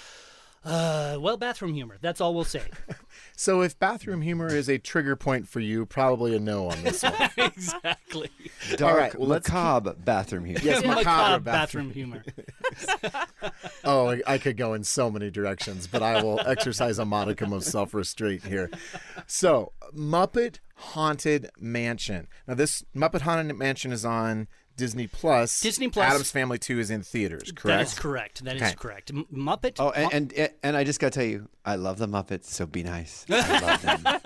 uh, 0.64 1.16
well, 1.20 1.36
bathroom 1.36 1.72
humor. 1.74 1.96
That's 2.00 2.20
all 2.20 2.34
we'll 2.34 2.44
say. 2.44 2.62
So, 3.36 3.62
if 3.62 3.78
bathroom 3.78 4.20
humor 4.20 4.54
is 4.54 4.68
a 4.68 4.76
trigger 4.78 5.16
point 5.16 5.48
for 5.48 5.60
you, 5.60 5.86
probably 5.86 6.36
a 6.36 6.38
no 6.38 6.68
on 6.68 6.82
this 6.84 7.02
one. 7.02 7.14
exactly. 7.38 8.28
Dark, 8.76 8.96
right, 8.98 9.18
well, 9.18 9.28
let's 9.28 9.46
keep- 9.48 10.04
bathroom 10.04 10.44
humor. 10.44 10.60
Yes, 10.62 10.84
macabre 10.84 11.02
Macabre 11.04 11.40
bathroom. 11.44 11.88
bathroom 11.88 11.92
humor. 11.92 12.24
Oh, 13.82 14.10
I- 14.10 14.22
I 14.26 14.38
could 14.38 14.56
go 14.58 14.74
in 14.74 14.84
so 14.84 15.10
many 15.10 15.30
directions, 15.30 15.86
but 15.86 16.02
I 16.02 16.22
will 16.22 16.38
exercise 16.46 16.98
a 16.98 17.04
modicum 17.06 17.52
of 17.52 17.64
self 17.64 17.94
restraint 17.94 18.44
here. 18.44 18.70
So, 19.26 19.72
Muppet 19.96 20.58
Haunted 20.76 21.50
Mansion. 21.58 22.28
Now, 22.46 22.54
this 22.54 22.84
Muppet 22.94 23.22
Haunted 23.22 23.56
Mansion 23.56 23.90
is 23.92 24.04
on 24.04 24.48
Disney 24.76 25.06
Plus. 25.06 25.60
Disney 25.60 25.88
Plus. 25.88 26.10
Addams 26.10 26.30
Family 26.30 26.58
2 26.58 26.78
is 26.78 26.90
in 26.90 27.02
theaters, 27.02 27.52
correct? 27.54 27.62
That 27.64 27.80
is 27.82 27.94
correct. 27.98 28.44
That 28.44 28.56
is 28.56 28.62
Okay. 28.62 28.74
correct. 28.74 29.10
M- 29.10 29.26
Muppet. 29.32 29.76
Oh, 29.78 29.90
and, 29.90 30.32
and 30.32 30.50
and 30.62 30.76
I 30.76 30.84
just 30.84 31.00
got 31.00 31.12
to 31.12 31.18
tell 31.18 31.28
you, 31.28 31.48
I 31.64 31.74
love 31.76 31.98
the 31.98 32.06
Muppets, 32.08 32.44
so 32.46 32.64
be 32.66 32.82
nice. 32.82 33.26
I 33.30 33.60
love 33.60 33.82
them. 33.82 34.20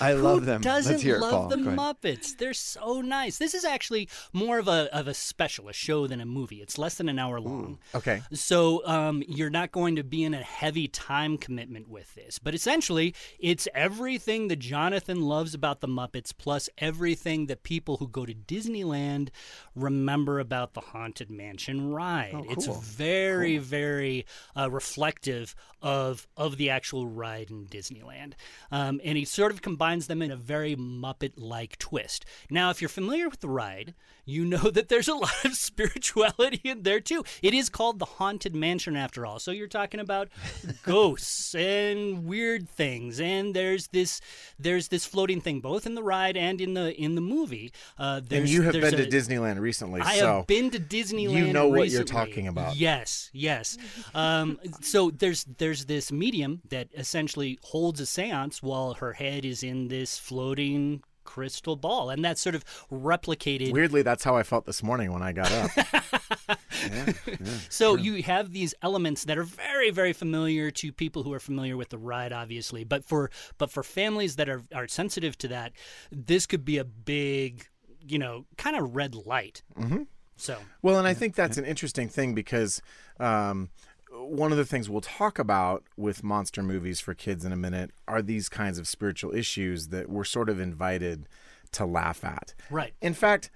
I 0.00 0.12
love 0.12 0.44
them. 0.46 0.60
doesn't 0.62 0.92
Let's 0.92 1.02
hear 1.02 1.16
it, 1.16 1.20
love 1.20 1.32
Paul. 1.32 1.48
the 1.48 1.56
Muppets? 1.56 2.36
They're 2.38 2.54
so 2.54 3.00
nice. 3.00 3.38
This 3.38 3.54
is 3.54 3.64
actually 3.64 4.08
more 4.32 4.58
of 4.58 4.68
a 4.68 4.88
of 4.96 5.08
a 5.08 5.14
special, 5.14 5.68
a 5.68 5.72
show 5.72 6.06
than 6.06 6.20
a 6.20 6.26
movie. 6.26 6.62
It's 6.62 6.78
less 6.78 6.94
than 6.96 7.08
an 7.08 7.18
hour 7.18 7.40
long. 7.40 7.78
Okay. 7.94 8.22
So 8.32 8.86
um, 8.86 9.22
you're 9.26 9.50
not 9.50 9.72
going 9.72 9.96
to 9.96 10.04
be 10.04 10.22
in 10.24 10.34
a 10.34 10.42
heavy 10.42 10.86
time 10.88 11.36
commitment 11.38 11.88
with 11.88 12.14
this. 12.14 12.38
But 12.38 12.54
essentially, 12.54 13.14
it's 13.38 13.66
everything 13.74 14.48
that 14.48 14.58
Jonathan 14.60 15.22
loves 15.22 15.54
about 15.54 15.80
the 15.80 15.88
Muppets, 15.88 16.32
plus 16.36 16.68
everything 16.78 17.46
that 17.46 17.62
people 17.62 17.96
who 17.96 18.06
go 18.08 18.24
to 18.24 18.34
Disneyland 18.34 19.28
remember 19.74 20.38
about 20.40 20.74
the 20.74 20.80
Haunted 20.80 21.30
Mansion 21.30 21.92
ride. 21.92 22.34
It's 22.50 22.66
cool. 22.66 22.76
very, 22.76 23.58
very 23.58 24.26
uh, 24.56 24.70
reflective 24.70 25.54
of 25.82 26.26
of 26.36 26.56
the 26.58 26.68
actual 26.70 27.06
ride 27.06 27.50
in 27.50 27.66
Disneyland, 27.66 28.34
um, 28.70 29.00
and 29.02 29.16
he 29.16 29.24
sort 29.24 29.50
of 29.52 29.62
combines 29.62 30.06
them 30.08 30.20
in 30.22 30.30
a 30.30 30.36
very 30.36 30.76
Muppet-like 30.76 31.78
twist. 31.78 32.24
Now, 32.50 32.70
if 32.70 32.82
you're 32.82 32.88
familiar 32.90 33.28
with 33.30 33.40
the 33.40 33.48
ride, 33.48 33.94
you 34.26 34.44
know 34.44 34.58
that 34.70 34.88
there's 34.90 35.08
a 35.08 35.14
lot 35.14 35.44
of 35.44 35.54
spirituality 35.54 36.60
in 36.64 36.82
there 36.82 37.00
too. 37.00 37.24
It 37.42 37.54
is 37.54 37.70
called 37.70 37.98
the 37.98 38.04
Haunted 38.04 38.54
Mansion 38.54 38.94
after 38.96 39.24
all, 39.24 39.38
so 39.38 39.50
you're 39.52 39.68
talking 39.68 40.00
about 40.00 40.28
ghosts 40.82 41.54
and 41.54 42.24
weird 42.26 42.68
things, 42.68 43.20
and 43.20 43.54
there's 43.54 43.88
this 43.88 44.20
there's 44.58 44.88
this 44.88 45.06
floating 45.06 45.40
thing 45.40 45.60
both 45.60 45.86
in 45.86 45.94
the 45.94 46.02
ride 46.02 46.36
and 46.36 46.60
in 46.60 46.74
the 46.74 46.94
in 47.00 47.14
the 47.14 47.20
movie. 47.20 47.72
Uh, 47.98 48.20
And 48.30 48.48
you 48.48 48.62
have 48.62 48.72
been 48.74 48.94
a- 48.94 48.96
to 48.96 49.06
Disneyland 49.06 49.59
recently, 49.60 50.00
I 50.00 50.18
so 50.18 50.38
have 50.38 50.46
been 50.46 50.70
to 50.70 50.80
Disneyland. 50.80 51.46
You 51.46 51.52
know 51.52 51.68
what 51.68 51.90
you're 51.90 52.04
talking 52.04 52.48
about. 52.48 52.76
Yes, 52.76 53.30
yes. 53.32 53.78
Um, 54.14 54.58
so 54.80 55.10
there's 55.10 55.44
there's 55.44 55.86
this 55.86 56.10
medium 56.10 56.62
that 56.70 56.88
essentially 56.94 57.58
holds 57.62 58.00
a 58.00 58.04
séance 58.04 58.62
while 58.62 58.94
her 58.94 59.12
head 59.12 59.44
is 59.44 59.62
in 59.62 59.88
this 59.88 60.18
floating 60.18 61.02
crystal 61.24 61.76
ball, 61.76 62.10
and 62.10 62.24
that's 62.24 62.40
sort 62.40 62.54
of 62.54 62.64
replicated. 62.90 63.72
Weirdly, 63.72 64.02
that's 64.02 64.24
how 64.24 64.36
I 64.36 64.42
felt 64.42 64.66
this 64.66 64.82
morning 64.82 65.12
when 65.12 65.22
I 65.22 65.32
got 65.32 65.52
up. 65.52 65.70
Yeah, 66.90 67.12
yeah. 67.26 67.36
So 67.68 67.96
you 67.96 68.22
have 68.22 68.52
these 68.52 68.74
elements 68.80 69.24
that 69.24 69.36
are 69.36 69.42
very, 69.42 69.90
very 69.90 70.14
familiar 70.14 70.70
to 70.70 70.92
people 70.92 71.22
who 71.22 71.32
are 71.34 71.40
familiar 71.40 71.76
with 71.76 71.90
the 71.90 71.98
ride, 71.98 72.32
obviously. 72.32 72.84
But 72.84 73.04
for 73.04 73.30
but 73.58 73.70
for 73.70 73.82
families 73.82 74.36
that 74.36 74.48
are 74.48 74.62
are 74.74 74.88
sensitive 74.88 75.36
to 75.38 75.48
that, 75.48 75.72
this 76.10 76.46
could 76.46 76.64
be 76.64 76.78
a 76.78 76.84
big, 76.84 77.68
you 78.06 78.18
know, 78.18 78.46
kind 78.56 78.76
of 78.76 78.94
red 78.94 79.14
light. 79.14 79.62
Mm-hmm. 79.78 80.02
So 80.36 80.58
Well, 80.82 80.98
and 80.98 81.06
I 81.06 81.14
think 81.14 81.34
that's 81.34 81.58
an 81.58 81.64
interesting 81.64 82.08
thing 82.08 82.34
because 82.34 82.80
um, 83.18 83.68
one 84.10 84.52
of 84.52 84.58
the 84.58 84.64
things 84.64 84.88
we'll 84.88 85.02
talk 85.02 85.38
about 85.38 85.84
with 85.96 86.24
monster 86.24 86.62
movies 86.62 86.98
for 87.00 87.14
kids 87.14 87.44
in 87.44 87.52
a 87.52 87.56
minute 87.56 87.90
are 88.08 88.22
these 88.22 88.48
kinds 88.48 88.78
of 88.78 88.88
spiritual 88.88 89.34
issues 89.34 89.88
that 89.88 90.08
we're 90.08 90.24
sort 90.24 90.48
of 90.48 90.58
invited 90.58 91.28
to 91.72 91.84
laugh 91.84 92.24
at. 92.24 92.54
Right. 92.70 92.94
In 93.00 93.14
fact, 93.14 93.50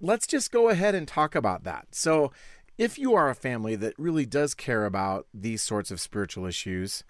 let's 0.00 0.26
just 0.26 0.52
go 0.52 0.68
ahead 0.68 0.94
and 0.94 1.08
talk 1.08 1.34
about 1.34 1.64
that. 1.64 1.88
So, 1.92 2.32
if 2.78 2.98
you 2.98 3.14
are 3.14 3.30
a 3.30 3.34
family 3.34 3.74
that 3.76 3.94
really 3.98 4.26
does 4.26 4.52
care 4.52 4.84
about 4.84 5.26
these 5.32 5.62
sorts 5.62 5.90
of 5.90 5.98
spiritual 5.98 6.44
issues, 6.44 7.04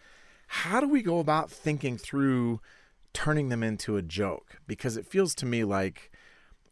how 0.47 0.81
do 0.81 0.89
we 0.89 1.03
go 1.03 1.19
about 1.19 1.51
thinking 1.51 1.99
through 1.99 2.61
turning 3.13 3.49
them 3.49 3.65
into 3.65 3.97
a 3.97 4.03
joke? 4.03 4.59
Because 4.69 4.97
it 4.97 5.07
feels 5.07 5.35
to 5.35 5.47
me 5.47 5.65
like, 5.65 6.13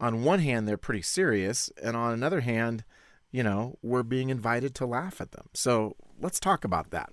on 0.00 0.24
one 0.24 0.40
hand, 0.40 0.68
they're 0.68 0.76
pretty 0.76 1.02
serious, 1.02 1.70
and 1.82 1.96
on 1.96 2.12
another 2.12 2.40
hand, 2.40 2.84
you 3.30 3.42
know, 3.42 3.78
we're 3.82 4.02
being 4.02 4.30
invited 4.30 4.74
to 4.76 4.86
laugh 4.86 5.20
at 5.20 5.32
them. 5.32 5.48
So 5.54 5.96
let's 6.20 6.38
talk 6.38 6.64
about 6.64 6.90
that. 6.90 7.10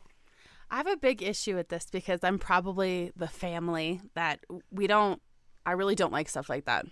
I 0.70 0.78
have 0.78 0.88
a 0.88 0.96
big 0.96 1.22
issue 1.22 1.56
with 1.56 1.70
this 1.70 1.88
because 1.92 2.24
I'm 2.24 2.40
probably 2.40 3.12
the 3.16 3.28
family 3.28 4.02
that 4.14 4.40
we 4.72 4.88
don't, 4.88 5.22
I 5.66 5.74
really 5.74 5.96
don't 5.96 6.14
like 6.14 6.30
stuff 6.30 6.50
like 6.50 6.66
that. 6.66 6.86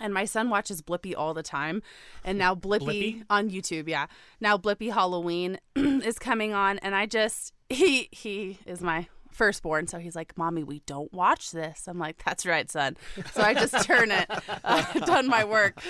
And 0.00 0.12
my 0.12 0.24
son 0.24 0.50
watches 0.50 0.82
Blippi 0.82 1.14
all 1.16 1.32
the 1.32 1.42
time. 1.42 1.82
And 2.24 2.38
now 2.38 2.54
Blippy, 2.54 2.80
Blippi? 2.80 3.24
on 3.30 3.50
YouTube, 3.50 3.88
yeah. 3.88 4.06
Now 4.40 4.58
Blippi 4.58 4.92
Halloween 4.92 5.58
is 5.76 6.18
coming 6.18 6.52
on 6.52 6.78
and 6.80 6.94
I 6.94 7.06
just 7.06 7.52
he 7.68 8.08
he 8.10 8.58
is 8.66 8.80
my 8.80 9.08
firstborn, 9.36 9.86
so 9.86 9.98
he's 9.98 10.16
like, 10.16 10.36
"Mommy, 10.36 10.64
we 10.64 10.80
don't 10.86 11.12
watch 11.12 11.50
this." 11.50 11.84
I'm 11.86 11.98
like, 11.98 12.22
"That's 12.24 12.46
right, 12.46 12.70
son." 12.70 12.96
So 13.32 13.42
I 13.42 13.54
just 13.54 13.84
turn 13.84 14.10
it. 14.10 14.30
Done 15.06 15.28
my 15.28 15.44
work. 15.44 15.80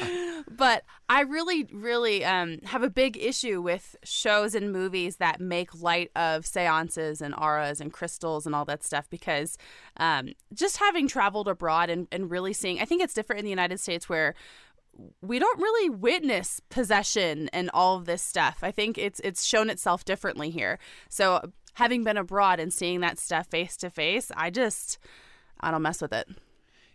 But 0.50 0.84
I 1.08 1.22
really 1.22 1.64
really 1.72 2.24
um, 2.24 2.58
have 2.64 2.82
a 2.82 2.90
big 2.90 3.16
issue 3.16 3.62
with 3.62 3.96
shows 4.02 4.54
and 4.54 4.72
movies 4.72 5.16
that 5.16 5.40
make 5.40 5.80
light 5.80 6.10
of 6.16 6.46
seances 6.46 7.20
and 7.20 7.34
auras 7.34 7.80
and 7.80 7.92
crystals 7.92 8.46
and 8.46 8.54
all 8.54 8.64
that 8.64 8.82
stuff 8.82 9.08
because 9.10 9.56
um, 9.98 10.30
just 10.52 10.78
having 10.78 11.08
traveled 11.08 11.48
abroad 11.48 11.90
and, 11.90 12.08
and 12.10 12.30
really 12.30 12.52
seeing, 12.52 12.80
I 12.80 12.84
think 12.84 13.02
it's 13.02 13.14
different 13.14 13.40
in 13.40 13.44
the 13.44 13.50
United 13.50 13.80
States 13.80 14.08
where 14.08 14.34
we 15.20 15.38
don't 15.38 15.60
really 15.60 15.90
witness 15.90 16.60
possession 16.70 17.48
and 17.52 17.70
all 17.74 17.96
of 17.96 18.06
this 18.06 18.22
stuff. 18.22 18.58
I 18.62 18.70
think 18.70 18.98
it's 18.98 19.20
it's 19.20 19.44
shown 19.44 19.68
itself 19.70 20.04
differently 20.04 20.50
here. 20.50 20.78
So 21.08 21.52
having 21.76 22.04
been 22.04 22.16
abroad 22.16 22.58
and 22.58 22.72
seeing 22.72 23.00
that 23.00 23.18
stuff 23.18 23.46
face 23.48 23.76
to 23.78 23.90
face, 23.90 24.30
I 24.36 24.50
just 24.50 24.98
I 25.60 25.70
don't 25.70 25.82
mess 25.82 26.02
with 26.02 26.12
it. 26.12 26.28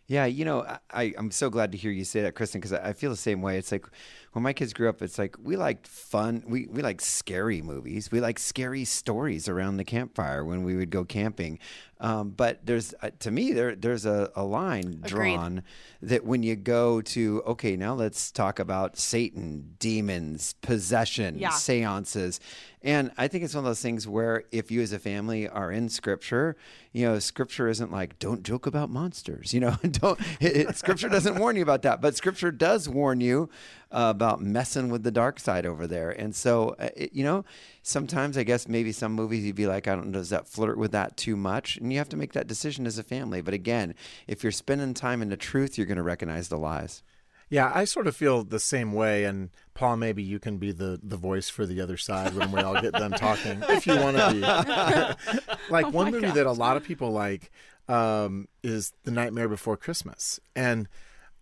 Yeah, 0.08 0.26
you 0.26 0.44
know, 0.44 0.66
I, 0.92 1.14
I'm 1.18 1.32
so 1.32 1.50
glad 1.50 1.72
to 1.72 1.78
hear 1.78 1.92
you 1.92 2.04
say 2.04 2.22
that, 2.24 2.36
Kristen, 2.36 2.60
because 2.60 2.74
I 2.74 2.92
feel 2.92 3.12
the 3.12 3.16
same 3.16 3.42
way. 3.42 3.58
It's 3.58 3.72
like 3.72 3.86
when 4.34 4.44
my 4.44 4.52
kids 4.52 4.74
grew 4.74 4.90
up, 4.90 5.02
it's 5.02 5.18
like 5.18 5.38
we 5.42 5.56
liked 5.56 5.88
fun, 5.88 6.44
we, 6.46 6.68
we 6.68 6.82
like 6.82 7.00
scary 7.00 7.62
movies, 7.62 8.12
we 8.12 8.20
like 8.20 8.38
scary 8.38 8.84
stories 8.84 9.48
around 9.48 9.78
the 9.78 9.86
campfire 9.86 10.44
when 10.44 10.64
we 10.64 10.76
would 10.76 10.90
go 10.90 11.06
camping. 11.06 11.60
Um, 12.02 12.32
but 12.32 12.66
there's, 12.66 12.96
uh, 13.04 13.12
to 13.20 13.30
me, 13.32 13.54
there 13.54 13.76
there's 13.76 14.06
a, 14.08 14.32
a 14.36 14.44
line 14.44 15.02
Agreed. 15.04 15.10
drawn 15.36 15.64
that 16.02 16.26
when 16.26 16.42
you 16.42 16.56
go 16.56 17.00
to, 17.02 17.44
okay, 17.46 17.76
now 17.78 17.94
let's 17.94 18.32
talk 18.32 18.58
about 18.58 18.98
Satan, 18.98 19.76
demons, 19.78 20.54
possession, 20.62 21.38
Yeah. 21.38 21.50
seances. 21.52 22.40
And 22.82 23.12
I 23.20 23.28
think 23.28 23.44
it's 23.44 23.54
one 23.54 23.64
of 23.64 23.70
those 23.70 23.84
things 23.84 24.08
where 24.08 24.46
if 24.52 24.72
you 24.72 24.82
as 24.82 24.92
a 24.92 24.98
family 24.98 25.48
are 25.48 25.72
in 25.72 25.88
scripture, 25.90 26.58
you 26.92 27.06
know, 27.06 27.20
scripture 27.20 27.68
isn't 27.68 27.92
like, 27.92 28.18
don't 28.18 28.42
joke 28.42 28.66
about 28.66 28.90
monsters, 28.90 29.54
you 29.54 29.60
know, 29.60 29.76
don't, 29.92 30.20
it, 30.40 30.58
it- 30.58 30.76
scripture 30.76 31.08
doesn't 31.08 31.36
warn 31.36 31.56
you 31.56 31.62
about 31.62 31.84
that, 31.84 32.02
but 32.02 32.16
scripture 32.16 32.52
does 32.52 32.90
warn 32.90 33.22
you 33.22 33.48
uh, 33.92 34.08
about 34.10 34.42
messing 34.42 34.90
with 34.90 35.04
the 35.04 35.12
dark 35.12 35.40
side 35.40 35.66
over 35.66 35.88
there. 35.88 36.12
And 36.12 36.36
so, 36.36 36.76
uh, 36.80 36.90
it, 36.96 37.14
you 37.14 37.24
know, 37.24 37.46
sometimes 37.84 38.38
I 38.38 38.44
guess 38.44 38.68
maybe 38.68 38.92
some 38.92 39.14
movies 39.14 39.44
you'd 39.44 39.56
be 39.56 39.68
like, 39.68 39.88
I 39.88 39.96
don't 39.96 40.08
know, 40.08 40.20
does 40.20 40.30
that 40.30 40.48
flirt 40.48 40.78
with 40.78 40.92
that 40.92 41.18
too 41.18 41.36
much? 41.36 41.78
And 41.78 41.92
you 41.92 42.00
have 42.00 42.10
to 42.10 42.18
make 42.18 42.34
that 42.34 42.48
decision 42.48 42.86
as 42.86 42.98
a 42.98 43.04
family. 43.04 43.42
But 43.42 43.54
again, 43.54 43.94
if 44.28 44.44
you're 44.44 44.52
spending 44.52 44.94
time 44.94 45.22
in 45.22 45.30
the 45.30 45.38
truth, 45.38 45.78
you're 45.78 45.88
going 45.88 45.98
to 45.98 46.04
recognize 46.04 46.48
the 46.48 46.58
lies. 46.58 47.04
Yeah, 47.50 47.70
I 47.76 47.84
sort 47.84 48.08
of 48.08 48.16
feel 48.16 48.46
the 48.46 48.62
same 48.62 48.94
way. 48.94 49.26
And 49.26 49.50
Paul, 49.74 49.98
maybe 49.98 50.24
you 50.24 50.40
can 50.40 50.58
be 50.58 50.72
the, 50.72 50.98
the 51.04 51.18
voice 51.18 51.50
for 51.50 51.66
the 51.66 51.82
other 51.82 51.98
side 51.98 52.34
when 52.34 52.50
we 52.54 52.62
all 52.62 52.80
get 52.80 52.94
done 52.94 53.12
talking, 53.12 53.62
if 53.68 53.86
you 53.86 53.98
want 53.98 54.16
to 54.16 55.18
be. 55.18 55.50
like 55.70 55.92
one 55.92 56.12
movie 56.12 56.32
that 56.32 56.46
a 56.46 56.52
lot 56.54 56.78
of 56.78 56.84
people 56.86 57.12
like 57.12 57.52
um, 57.90 58.48
is 58.64 58.94
The 59.04 59.12
Nightmare 59.12 59.50
Before 59.50 59.76
Christmas, 59.76 60.40
and 60.56 60.88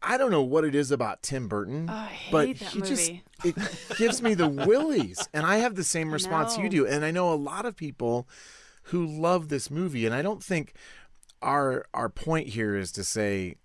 I 0.01 0.17
don't 0.17 0.31
know 0.31 0.43
what 0.43 0.63
it 0.63 0.75
is 0.75 0.91
about 0.91 1.21
Tim 1.21 1.47
Burton, 1.47 1.87
Oh, 1.89 2.09
but 2.31 2.47
he 2.47 2.81
just 2.81 3.11
it 3.43 3.55
gives 3.97 4.21
me 4.21 4.33
the 4.33 4.47
willies, 4.67 5.27
and 5.33 5.45
I 5.45 5.57
have 5.57 5.75
the 5.75 5.83
same 5.83 6.11
response 6.13 6.57
you 6.57 6.69
do. 6.69 6.87
And 6.87 7.03
I 7.03 7.11
know 7.11 7.33
a 7.33 7.35
lot 7.35 7.65
of 7.65 7.75
people 7.75 8.27
who 8.83 9.05
love 9.05 9.49
this 9.49 9.69
movie, 9.69 10.05
and 10.05 10.15
I 10.15 10.21
don't 10.21 10.43
think 10.43 10.73
our 11.41 11.85
our 11.93 12.09
point 12.09 12.49
here 12.49 12.75
is 12.75 12.91
to 12.93 13.03
say 13.03 13.55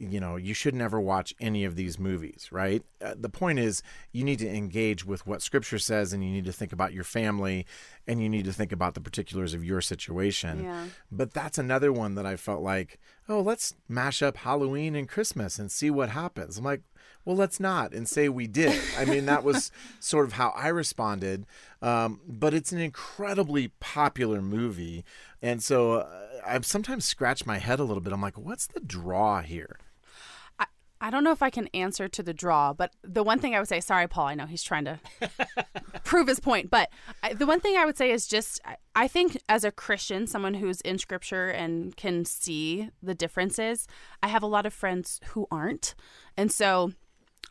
you 0.00 0.18
know 0.18 0.36
you 0.36 0.54
should 0.54 0.74
never 0.74 0.98
watch 0.98 1.34
any 1.40 1.64
of 1.64 1.76
these 1.76 1.98
movies 1.98 2.48
right? 2.50 2.82
Uh, 3.04 3.14
the 3.18 3.28
point 3.28 3.58
is 3.58 3.82
you 4.12 4.24
need 4.24 4.38
to 4.38 4.48
engage 4.48 5.04
with 5.04 5.26
what 5.26 5.42
scripture 5.42 5.78
says 5.78 6.12
and 6.12 6.24
you 6.24 6.30
need 6.30 6.44
to 6.46 6.52
think 6.52 6.72
about 6.72 6.92
your 6.92 7.04
family 7.04 7.66
and 8.06 8.22
you 8.22 8.28
need 8.28 8.44
to 8.46 8.52
think 8.52 8.72
about 8.72 8.94
the 8.94 9.00
particulars 9.00 9.52
of 9.54 9.64
your 9.64 9.80
situation. 9.80 10.64
Yeah. 10.64 10.86
but 11.12 11.32
that's 11.34 11.58
another 11.58 11.92
one 11.92 12.14
that 12.14 12.24
i 12.26 12.36
felt 12.36 12.62
like 12.62 12.98
oh 13.28 13.40
let's 13.40 13.74
mash 13.88 14.22
up 14.22 14.38
halloween 14.38 14.96
and 14.96 15.08
christmas 15.08 15.58
and 15.58 15.70
see 15.70 15.90
what 15.90 16.08
happens. 16.10 16.56
I'm 16.58 16.64
like 16.64 16.82
well 17.24 17.36
let's 17.36 17.60
not 17.60 17.92
and 17.92 18.08
say 18.08 18.28
we 18.30 18.46
did. 18.46 18.80
I 18.98 19.04
mean 19.04 19.26
that 19.26 19.44
was 19.44 19.70
sort 20.00 20.24
of 20.26 20.32
how 20.32 20.50
i 20.56 20.68
responded. 20.68 21.44
Um, 21.82 22.20
but 22.26 22.54
it's 22.54 22.72
an 22.72 22.80
incredibly 22.80 23.68
popular 23.80 24.40
movie. 24.40 25.04
And 25.42 25.62
so 25.62 25.92
uh, 25.92 26.08
i've 26.46 26.64
sometimes 26.64 27.04
scratched 27.04 27.46
my 27.46 27.58
head 27.58 27.80
a 27.80 27.84
little 27.84 28.00
bit. 28.00 28.12
I'm 28.14 28.22
like 28.22 28.38
what's 28.38 28.66
the 28.66 28.80
draw 28.80 29.42
here 29.42 29.76
I 31.00 31.10
don't 31.10 31.24
know 31.24 31.32
if 31.32 31.42
I 31.42 31.50
can 31.50 31.68
answer 31.68 32.08
to 32.08 32.22
the 32.22 32.34
draw, 32.34 32.74
but 32.74 32.92
the 33.02 33.22
one 33.22 33.38
thing 33.38 33.54
I 33.54 33.58
would 33.58 33.68
say, 33.68 33.80
sorry, 33.80 34.06
Paul, 34.06 34.26
I 34.26 34.34
know 34.34 34.46
he's 34.46 34.62
trying 34.62 34.84
to 34.84 35.00
prove 36.04 36.28
his 36.28 36.40
point, 36.40 36.70
but 36.70 36.90
I, 37.22 37.32
the 37.32 37.46
one 37.46 37.60
thing 37.60 37.76
I 37.76 37.86
would 37.86 37.96
say 37.96 38.10
is 38.10 38.26
just, 38.26 38.60
I, 38.66 38.76
I 38.94 39.08
think 39.08 39.40
as 39.48 39.64
a 39.64 39.70
Christian, 39.70 40.26
someone 40.26 40.54
who's 40.54 40.82
in 40.82 40.98
scripture 40.98 41.48
and 41.48 41.96
can 41.96 42.26
see 42.26 42.90
the 43.02 43.14
differences, 43.14 43.86
I 44.22 44.28
have 44.28 44.42
a 44.42 44.46
lot 44.46 44.66
of 44.66 44.74
friends 44.74 45.20
who 45.28 45.46
aren't. 45.50 45.94
And 46.36 46.52
so 46.52 46.92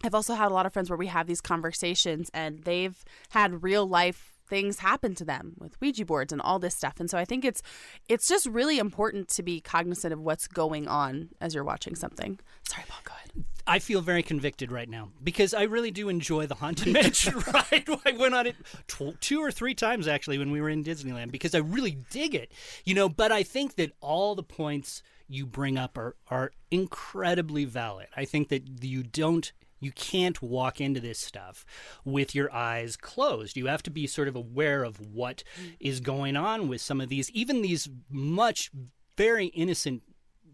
I've 0.04 0.16
also 0.16 0.36
had 0.36 0.52
a 0.52 0.54
lot 0.54 0.66
of 0.66 0.74
friends 0.74 0.90
where 0.90 0.98
we 0.98 1.08
have 1.08 1.26
these 1.26 1.42
conversations 1.42 2.30
and 2.34 2.64
they've 2.64 3.04
had 3.30 3.64
real 3.64 3.88
life 3.88 4.29
things 4.50 4.80
happen 4.80 5.16
to 5.16 5.26
them 5.26 5.54
with 5.58 5.80
Ouija 5.80 6.06
boards 6.06 6.34
and 6.34 6.42
all 6.42 6.60
this 6.60 6.76
stuff. 6.76 7.00
And 7.00 7.10
so 7.10 7.18
I 7.18 7.26
think 7.26 7.46
it's 7.46 7.62
it's 8.08 8.28
just 8.28 8.46
really 8.48 8.80
important 8.80 9.28
to 9.30 9.44
be 9.44 9.62
cognizant 9.62 10.14
of 10.14 10.20
what's 10.20 10.48
going 10.48 10.88
on 10.88 11.30
as 11.40 11.54
you're 11.54 11.64
watching 11.64 11.96
something. 11.96 12.40
Sorry, 12.68 12.84
Paul, 12.88 13.00
go 13.04 13.14
ahead. 13.14 13.46
I 13.68 13.78
feel 13.78 14.02
very 14.02 14.24
convicted 14.24 14.72
right 14.72 14.90
now 14.90 15.10
because 15.24 15.54
I 15.54 15.64
really 15.64 15.92
do 15.92 16.10
enjoy 16.10 16.48
the 16.48 16.56
Haunted 16.56 16.92
Mansion 16.94 17.36
ride. 17.54 17.88
I 18.06 18.12
went 18.18 18.34
on 18.34 18.48
it 18.48 18.56
tw- 18.88 19.20
two 19.22 19.42
or 19.42 19.52
three 19.52 19.76
times 19.76 20.08
actually 20.08 20.40
when 20.40 20.52
we 20.52 20.60
were 20.60 20.70
in 20.70 20.84
Disneyland 20.84 21.32
because 21.32 21.54
I 21.54 21.60
really 21.60 22.00
dig 22.10 22.34
it, 22.34 22.52
you 22.84 22.96
know. 22.96 23.08
But 23.08 23.32
I 23.32 23.44
think 23.44 23.76
that 23.76 23.94
all 24.02 24.34
the 24.34 24.44
points 24.44 25.04
you 25.28 25.46
bring 25.46 25.78
up 25.78 25.98
are 25.98 26.16
are 26.30 26.52
incredibly 26.72 27.66
valid. 27.66 28.08
I 28.18 28.26
think 28.26 28.50
that 28.50 28.84
you 28.84 29.04
don't. 29.04 29.52
You 29.80 29.92
can't 29.92 30.42
walk 30.42 30.80
into 30.82 31.00
this 31.00 31.20
stuff 31.20 31.66
with 32.06 32.36
your 32.36 32.54
eyes 32.54 32.98
closed. 32.98 33.58
You 33.58 33.68
have 33.68 33.84
to 33.84 33.92
be 33.92 34.08
sort 34.08 34.28
of 34.28 34.36
aware 34.36 34.84
of 34.84 35.00
what 35.00 35.44
is 35.80 36.00
going 36.00 36.36
on 36.36 36.68
with 36.68 36.82
some 36.82 37.00
of 37.02 37.10
these, 37.10 37.30
even 37.32 37.62
these 37.62 37.90
much 38.10 38.72
very 39.18 39.48
innocent 39.48 40.04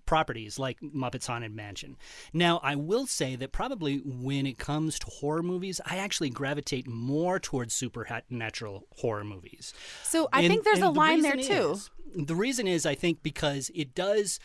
properties 0.06 0.60
like 0.60 0.80
Muppets 0.82 1.26
Haunted 1.26 1.56
Mansion. 1.56 1.98
Now, 2.32 2.60
I 2.62 2.76
will 2.76 3.08
say 3.08 3.36
that 3.38 3.52
probably 3.52 3.98
when 4.06 4.46
it 4.46 4.60
comes 4.60 5.00
to 5.00 5.08
horror 5.08 5.42
movies, 5.42 5.82
I 5.84 5.98
actually 5.98 6.30
gravitate 6.30 6.88
more 6.88 7.40
towards 7.40 7.74
supernatural 7.74 8.88
horror 8.98 9.24
movies. 9.24 9.74
So 10.04 10.30
I 10.32 10.42
And- 10.42 10.50
think 10.50 10.64
there's 10.64 10.78
a 10.78 10.82
the 10.82 10.92
line 10.92 11.22
there 11.22 11.36
too. 11.38 11.72
is- 11.72 11.90
the 12.16 12.36
reason 12.36 12.68
is, 12.68 12.86
I 12.86 12.94
think, 12.94 13.24
because 13.24 13.72
it 13.74 13.96
does 13.96 14.40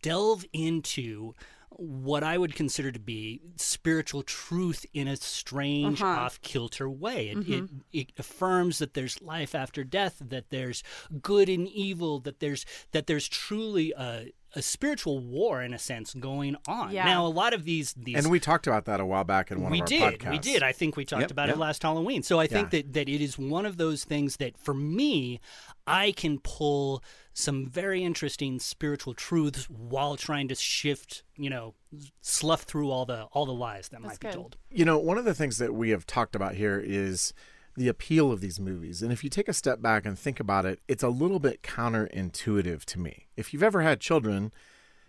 delve 0.00 0.44
into 0.52 1.34
what 1.76 2.22
I 2.22 2.38
would 2.38 2.54
consider 2.54 2.90
to 2.92 2.98
be 3.00 3.40
spiritual 3.56 4.22
truth 4.22 4.86
in 4.94 5.08
a 5.08 5.16
strange, 5.16 6.00
Uh-huh. 6.00 6.20
off 6.20 6.40
kilter 6.40 6.88
way. 6.88 7.28
It, 7.30 7.38
Mm-hmm. 7.38 7.52
it, 7.52 7.70
it 7.92 8.12
affirms 8.18 8.78
that 8.78 8.94
there's 8.94 9.20
life 9.22 9.54
after 9.54 9.84
death, 9.84 10.16
that 10.20 10.50
there's 10.50 10.82
good 11.20 11.48
and 11.48 11.66
evil, 11.68 12.20
that 12.20 12.40
there's 12.40 12.64
that 12.92 13.06
there's 13.06 13.28
truly 13.28 13.92
a 13.96 14.32
a 14.56 14.62
spiritual 14.62 15.18
war 15.20 15.62
in 15.62 15.74
a 15.74 15.78
sense 15.78 16.14
going 16.14 16.56
on. 16.68 16.92
Yeah. 16.92 17.04
Now, 17.04 17.26
a 17.26 17.28
lot 17.28 17.52
of 17.52 17.64
these 17.64 17.92
these 17.94 18.16
And 18.16 18.30
we 18.30 18.38
talked 18.40 18.66
about 18.66 18.84
that 18.86 19.00
a 19.00 19.06
while 19.06 19.24
back 19.24 19.50
in 19.50 19.60
one 19.60 19.72
we 19.72 19.78
of 19.78 19.82
our 19.82 19.86
did. 19.88 20.20
podcasts. 20.20 20.30
We 20.30 20.38
did. 20.38 20.62
I 20.62 20.72
think 20.72 20.96
we 20.96 21.04
talked 21.04 21.22
Yep, 21.22 21.30
about 21.30 21.48
yep. 21.48 21.56
it 21.56 21.60
last 21.60 21.82
Halloween. 21.82 22.22
So 22.22 22.38
I 22.38 22.46
think 22.46 22.70
that, 22.70 22.92
that 22.92 23.08
it 23.08 23.20
is 23.20 23.38
one 23.38 23.66
of 23.66 23.76
those 23.76 24.04
things 24.04 24.36
that 24.36 24.56
for 24.58 24.74
me, 24.74 25.40
I 25.86 26.12
can 26.12 26.38
pull 26.38 27.02
some 27.32 27.66
very 27.66 28.04
interesting 28.04 28.60
spiritual 28.60 29.12
truths 29.12 29.68
while 29.68 30.16
trying 30.16 30.46
to 30.48 30.54
shift, 30.54 31.24
you 31.36 31.50
know, 31.50 31.74
slough 32.20 32.62
through 32.62 32.90
all 32.90 33.04
the 33.04 33.24
all 33.32 33.44
the 33.44 33.52
lies 33.52 33.88
that 33.88 34.00
might 34.00 34.20
be 34.20 34.28
good. 34.28 34.34
told. 34.34 34.56
You 34.70 34.84
know, 34.84 34.98
one 34.98 35.18
of 35.18 35.24
the 35.24 35.34
things 35.34 35.58
that 35.58 35.74
we 35.74 35.90
have 35.90 36.06
talked 36.06 36.36
about 36.36 36.54
here 36.54 36.80
is 36.84 37.34
the 37.76 37.88
appeal 37.88 38.30
of 38.30 38.40
these 38.40 38.60
movies. 38.60 39.02
And 39.02 39.12
if 39.12 39.24
you 39.24 39.30
take 39.30 39.48
a 39.48 39.52
step 39.52 39.82
back 39.82 40.06
and 40.06 40.18
think 40.18 40.38
about 40.40 40.64
it, 40.64 40.80
it's 40.86 41.02
a 41.02 41.08
little 41.08 41.40
bit 41.40 41.62
counterintuitive 41.62 42.84
to 42.84 42.98
me. 42.98 43.26
If 43.36 43.52
you've 43.52 43.62
ever 43.62 43.82
had 43.82 44.00
children, 44.00 44.52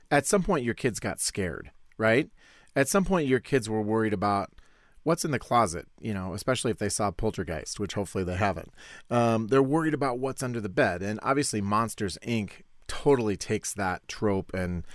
at 0.10 0.25
some 0.25 0.43
point 0.43 0.65
your 0.65 0.74
kids 0.74 1.00
got 1.00 1.19
scared, 1.19 1.72
right? 1.98 2.29
At 2.75 2.88
some 2.88 3.05
point 3.05 3.27
your 3.27 3.39
kids 3.39 3.69
were 3.69 3.81
worried 3.81 4.13
about 4.13 4.51
what's 5.03 5.24
in 5.24 5.31
the 5.31 5.39
closet, 5.39 5.88
you 6.00 6.13
know, 6.13 6.34
especially 6.34 6.72
if 6.72 6.79
they 6.79 6.89
saw 6.89 7.12
Poltergeist, 7.12 7.79
which 7.79 7.93
hopefully 7.93 8.24
they 8.24 8.36
haven't. 8.36 8.72
Um, 9.12 9.48
they're 9.48 9.62
worried 9.62 9.93
about 9.93 10.17
what's 10.17 10.41
under 10.41 10.60
the 10.60 10.69
bed. 10.69 11.03
And 11.03 11.19
obviously 11.22 11.62
Monsters 11.62 12.17
Inc. 12.25 12.63
totally 12.88 13.38
takes 13.38 13.74
that 13.74 14.07
trope 14.07 14.51
and 14.53 14.86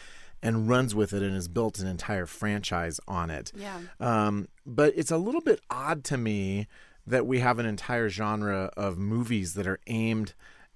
and 0.43 0.69
runs 0.71 0.95
with 0.95 1.13
it 1.13 1.23
and 1.23 1.35
has 1.35 1.49
built 1.49 1.79
an 1.79 1.87
entire 1.87 2.25
franchise 2.25 2.99
on 3.07 3.29
it. 3.29 3.53
Yeah. 3.55 3.79
Um, 4.01 4.49
but 4.65 4.95
it's 4.97 5.11
a 5.11 5.19
little 5.19 5.43
bit 5.43 5.61
odd 5.71 6.03
to 6.05 6.17
me 6.17 6.67
that 7.11 7.27
we 7.27 7.41
have 7.41 7.59
an 7.59 7.67
entire 7.67 8.09
genre 8.09 8.71
of 8.77 8.99
movies 8.99 9.55
that 9.55 9.67
are 9.67 9.81
aimed 9.87 10.35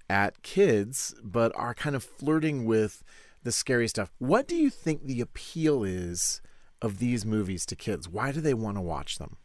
at 0.09 0.43
kids, 0.43 1.15
but 1.23 1.51
are 1.55 1.73
kind 1.73 1.95
of 1.95 2.03
flirting 2.03 2.65
with 2.65 3.03
the 3.43 3.51
scary 3.51 3.87
stuff. 3.87 4.11
What 4.19 4.47
do 4.47 4.55
you 4.55 4.69
think 4.69 5.05
the 5.05 5.21
appeal 5.21 5.83
is 5.83 6.41
of 6.81 6.99
these 6.99 7.25
movies 7.25 7.65
to 7.67 7.75
kids? 7.75 8.09
Why 8.09 8.31
do 8.31 8.41
they 8.41 8.53
want 8.53 8.77
to 8.77 8.81
watch 8.81 9.17
them? 9.17 9.37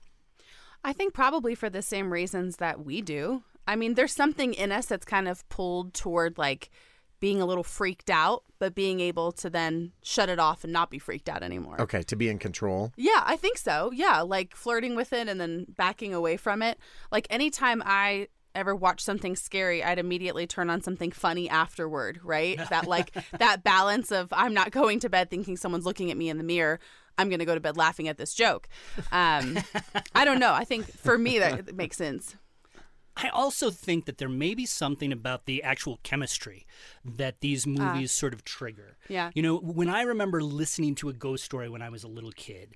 I 0.83 0.93
think 0.93 1.15
probably 1.15 1.55
for 1.55 1.71
the 1.71 1.83
same 1.83 2.13
reasons 2.13 2.57
that 2.57 2.85
we 2.85 3.03
do. 3.03 3.43
I 3.67 3.77
mean, 3.77 3.95
there's 3.95 4.15
something 4.15 4.55
in 4.55 4.73
us 4.73 4.87
that's 4.87 5.05
kind 5.05 5.29
of 5.29 5.49
pulled 5.49 5.95
toward 5.95 6.39
like 6.39 6.71
being 7.21 7.41
a 7.41 7.47
little 7.47 7.63
freaked 7.63 8.11
out, 8.11 8.45
but 8.59 8.75
being 8.75 9.01
able 9.01 9.31
to 9.33 9.51
then 9.51 9.93
shut 10.03 10.29
it 10.29 10.39
off 10.39 10.65
and 10.65 10.73
not 10.73 10.91
be 10.91 10.99
freaked 10.99 11.29
out 11.29 11.43
anymore. 11.43 11.81
Okay, 11.81 12.03
to 12.05 12.17
be 12.17 12.29
in 12.29 12.39
control. 12.39 12.93
Yeah, 12.97 13.23
I 13.25 13.37
think 13.37 13.59
so. 13.59 13.91
Yeah, 13.95 14.23
like 14.23 14.57
flirting 14.57 14.97
with 14.97 15.13
it 15.13 15.29
and 15.29 15.41
then 15.41 15.67
backing 15.69 16.15
away 16.15 16.37
from 16.37 16.63
it. 16.63 16.79
Like 17.13 17.27
anytime 17.31 17.83
I 17.85 18.29
ever 18.55 18.75
watch 18.75 19.01
something 19.01 19.37
scary, 19.37 19.85
I'd 19.85 19.99
immediately 19.99 20.47
turn 20.47 20.71
on 20.71 20.81
something 20.83 21.13
funny 21.13 21.49
afterward, 21.49 22.21
right? 22.25 22.59
that 22.71 22.87
like 22.87 23.15
that 23.39 23.63
balance 23.63 24.11
of 24.11 24.29
I'm 24.33 24.55
not 24.55 24.71
going 24.71 25.01
to 25.01 25.11
bed 25.11 25.31
thinking 25.31 25.57
someone's 25.57 25.87
looking 25.87 26.11
at 26.11 26.17
me 26.17 26.29
in 26.29 26.39
the 26.39 26.45
mirror. 26.45 26.81
I'm 27.19 27.29
going 27.29 27.41
to 27.41 27.45
go 27.45 27.55
to 27.55 27.61
bed 27.61 27.77
laughing 27.77 28.09
at 28.09 28.17
this 28.17 28.33
joke. 28.33 28.67
Um, 29.13 29.59
I 30.15 30.25
don't 30.25 30.39
know. 30.39 30.55
I 30.55 30.65
think 30.65 30.91
for 30.91 31.19
me 31.19 31.39
that 31.39 31.75
makes 31.75 31.99
sense. 31.99 32.35
I 33.23 33.29
also 33.29 33.71
think 33.71 34.07
that 34.07 34.19
there 34.19 34.29
may 34.29 34.55
be 34.55 34.67
something 34.67 35.13
about 35.13 35.47
the 35.47 35.63
actual 35.63 35.99
chemistry 36.03 36.67
that 37.05 37.41
these 37.41 37.67
ah. 37.67 37.71
movies 37.71 38.13
sort 38.13 38.33
of 38.33 38.45
trigger. 38.45 38.97
Yeah. 39.09 39.31
You 39.35 39.43
know, 39.43 39.57
when 39.57 39.89
I 39.89 40.03
remember 40.03 40.43
listening 40.43 40.95
to 40.97 41.09
a 41.09 41.13
ghost 41.13 41.45
story 41.45 41.69
when 41.69 41.83
I 41.83 41.91
was 41.91 42.05
a 42.05 42.09
little 42.09 42.33
kid, 42.33 42.75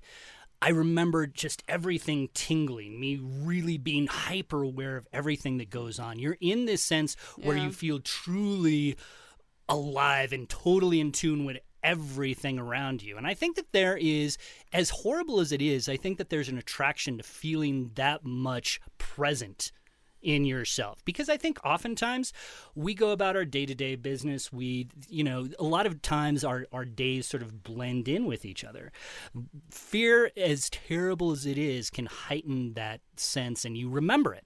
I 0.61 0.69
remember 0.69 1.27
just 1.27 1.63
everything 1.67 2.29
tingling, 2.33 2.99
me 2.99 3.19
really 3.21 3.77
being 3.77 4.07
hyper 4.07 4.63
aware 4.63 4.97
of 4.97 5.07
everything 5.11 5.57
that 5.57 5.69
goes 5.69 5.99
on. 5.99 6.19
You're 6.19 6.37
in 6.39 6.65
this 6.65 6.83
sense 6.83 7.15
where 7.37 7.57
Yeah. 7.57 7.65
you 7.65 7.71
feel 7.71 7.99
truly 7.99 8.95
alive 9.67 10.31
and 10.31 10.47
totally 10.47 10.99
in 10.99 11.11
tune 11.11 11.43
with 11.45 11.57
everything 11.83 12.57
around 12.57 13.03
you. 13.03 13.15
And 13.17 13.27
I 13.27 13.33
think 13.35 13.55
that 13.57 13.71
there 13.71 13.95
is, 13.95 14.37
as 14.73 14.89
horrible 14.89 15.39
as 15.39 15.51
it 15.51 15.61
is, 15.61 15.87
I 15.87 15.97
think 15.97 16.17
that 16.17 16.29
there's 16.29 16.49
an 16.49 16.57
attraction 16.57 17.17
to 17.17 17.23
feeling 17.23 17.91
that 17.95 18.25
much 18.25 18.79
present 18.97 19.71
in 20.25 20.43
yourself. 20.43 21.03
Because 21.05 21.29
i 21.29 21.37
think 21.37 21.59
oftentimes 21.63 22.33
we 22.73 22.93
go 22.93 23.11
about 23.11 23.35
our 23.35 23.45
day-to-day 23.45 23.95
business 23.95 24.51
we 24.51 24.87
you 25.07 25.23
know 25.23 25.47
a 25.59 25.63
lot 25.63 25.85
of 25.85 26.01
times 26.01 26.43
our, 26.43 26.65
our 26.71 26.85
days 26.85 27.27
sort 27.27 27.43
of 27.43 27.63
blend 27.63 28.07
in 28.07 28.25
with 28.25 28.45
each 28.45 28.63
other. 28.63 28.91
Fear 29.69 30.31
as 30.35 30.69
terrible 30.69 31.31
as 31.31 31.45
it 31.45 31.57
is 31.57 31.89
can 31.89 32.07
heighten 32.07 32.73
that 32.73 33.01
sense 33.15 33.65
and 33.65 33.77
you 33.77 33.89
remember 33.89 34.33
it 34.33 34.45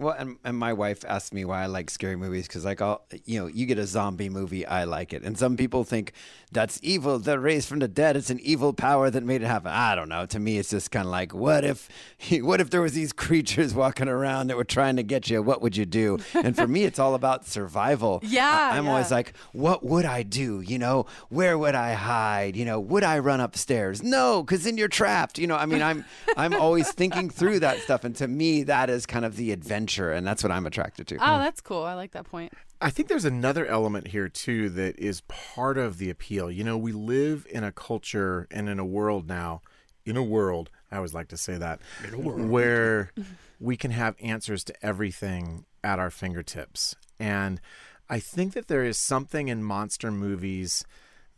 Well, 0.00 0.16
and, 0.18 0.38
and 0.44 0.56
my 0.56 0.72
wife 0.72 1.04
asked 1.06 1.34
me 1.34 1.44
why 1.44 1.62
I 1.62 1.66
like 1.66 1.90
scary 1.90 2.16
movies 2.16 2.46
because, 2.46 2.64
like, 2.64 2.80
I'll, 2.80 3.02
you 3.26 3.38
know, 3.38 3.48
you 3.48 3.66
get 3.66 3.78
a 3.78 3.86
zombie 3.86 4.30
movie, 4.30 4.64
I 4.64 4.84
like 4.84 5.12
it. 5.12 5.22
And 5.22 5.36
some 5.36 5.58
people 5.58 5.84
think 5.84 6.14
that's 6.50 6.80
evil. 6.82 7.18
They're 7.18 7.38
raised 7.38 7.68
from 7.68 7.80
the 7.80 7.88
dead. 7.88 8.16
It's 8.16 8.30
an 8.30 8.40
evil 8.40 8.72
power 8.72 9.10
that 9.10 9.22
made 9.22 9.42
it 9.42 9.46
happen. 9.46 9.70
I 9.70 9.94
don't 9.94 10.08
know. 10.08 10.24
To 10.24 10.38
me, 10.38 10.56
it's 10.56 10.70
just 10.70 10.90
kind 10.90 11.04
of 11.04 11.10
like, 11.10 11.34
what 11.34 11.66
if, 11.66 11.90
what 12.40 12.62
if 12.62 12.70
there 12.70 12.80
was 12.80 12.94
these 12.94 13.12
creatures 13.12 13.74
walking 13.74 14.08
around 14.08 14.46
that 14.46 14.56
were 14.56 14.64
trying 14.64 14.96
to 14.96 15.02
get 15.02 15.28
you? 15.28 15.42
What 15.42 15.60
would 15.60 15.76
you 15.76 15.84
do? 15.84 16.16
And 16.32 16.56
for 16.56 16.66
me, 16.66 16.84
it's 16.84 16.98
all 16.98 17.14
about 17.14 17.46
survival. 17.46 18.22
Yeah, 18.30 18.70
I, 18.72 18.76
am 18.76 18.86
always 18.86 19.10
like, 19.10 19.34
what 19.52 19.84
would 19.84 20.04
I 20.04 20.22
do? 20.22 20.60
You 20.60 20.78
know, 20.78 21.06
where 21.30 21.58
would 21.58 21.74
I 21.74 21.94
hide? 21.94 22.54
You 22.54 22.64
know, 22.64 22.78
would 22.78 23.02
I 23.02 23.18
run 23.18 23.40
upstairs? 23.40 24.04
No, 24.04 24.44
because 24.44 24.62
then 24.62 24.76
you're 24.76 24.86
trapped. 24.86 25.36
You 25.36 25.48
know, 25.48 25.56
I 25.56 25.66
mean, 25.66 25.82
I'm, 25.82 26.04
I'm 26.36 26.54
always 26.54 26.92
thinking 26.92 27.28
through 27.28 27.58
that 27.60 27.80
stuff. 27.80 28.04
And 28.04 28.14
to 28.16 28.28
me, 28.28 28.62
that 28.64 28.88
is 28.88 29.04
kind 29.04 29.24
of 29.24 29.34
the 29.36 29.50
adventure. 29.50 29.89
And 29.98 30.26
that's 30.26 30.42
what 30.42 30.52
I'm 30.52 30.66
attracted 30.66 31.06
to. 31.08 31.16
Oh, 31.16 31.36
hmm. 31.36 31.42
that's 31.42 31.60
cool. 31.60 31.82
I 31.82 31.94
like 31.94 32.12
that 32.12 32.24
point. 32.24 32.52
I 32.80 32.90
think 32.90 33.08
there's 33.08 33.24
another 33.24 33.66
element 33.66 34.08
here 34.08 34.28
too 34.28 34.70
that 34.70 34.98
is 34.98 35.20
part 35.22 35.76
of 35.76 35.98
the 35.98 36.10
appeal. 36.10 36.50
You 36.50 36.64
know, 36.64 36.78
we 36.78 36.92
live 36.92 37.46
in 37.50 37.64
a 37.64 37.72
culture 37.72 38.46
and 38.50 38.68
in 38.68 38.78
a 38.78 38.84
world 38.84 39.28
now, 39.28 39.60
in 40.06 40.16
a 40.16 40.22
world, 40.22 40.70
I 40.90 40.96
always 40.96 41.14
like 41.14 41.28
to 41.28 41.36
say 41.36 41.58
that, 41.58 41.80
where 42.14 43.12
we 43.60 43.76
can 43.76 43.90
have 43.90 44.16
answers 44.20 44.64
to 44.64 44.74
everything 44.84 45.66
at 45.84 45.98
our 45.98 46.10
fingertips. 46.10 46.96
And 47.18 47.60
I 48.08 48.18
think 48.18 48.54
that 48.54 48.68
there 48.68 48.84
is 48.84 48.96
something 48.96 49.48
in 49.48 49.62
monster 49.62 50.10
movies 50.10 50.84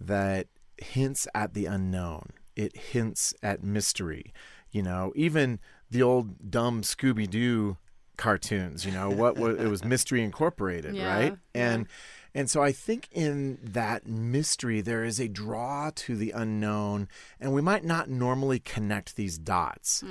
that 0.00 0.46
hints 0.78 1.26
at 1.34 1.54
the 1.54 1.66
unknown. 1.66 2.30
It 2.56 2.76
hints 2.76 3.34
at 3.42 3.62
mystery. 3.62 4.32
You 4.70 4.82
know, 4.82 5.12
even 5.14 5.60
the 5.90 6.02
old 6.02 6.50
dumb 6.50 6.82
Scooby 6.82 7.28
Doo 7.28 7.76
cartoons, 8.16 8.85
you 8.85 8.92
know, 8.92 9.11
what 9.11 9.37
was 9.37 9.59
it 9.59 9.68
was 9.68 9.85
Mystery 9.85 10.22
Incorporated, 10.22 10.94
Yeah, 10.94 11.07
right? 11.07 11.33
yeah. 11.55 11.72
And 11.75 11.87
and 12.35 12.51
so 12.51 12.62
I 12.62 12.72
think 12.72 13.09
in 13.12 13.59
that 13.62 14.07
mystery 14.07 14.81
there 14.81 15.05
is 15.05 15.20
a 15.20 15.29
draw 15.29 15.90
to 15.96 16.16
the 16.16 16.31
unknown 16.31 17.09
and 17.38 17.53
we 17.53 17.61
might 17.61 17.85
not 17.85 18.09
normally 18.09 18.59
connect 18.59 19.16
these 19.16 19.37
dots. 19.38 20.03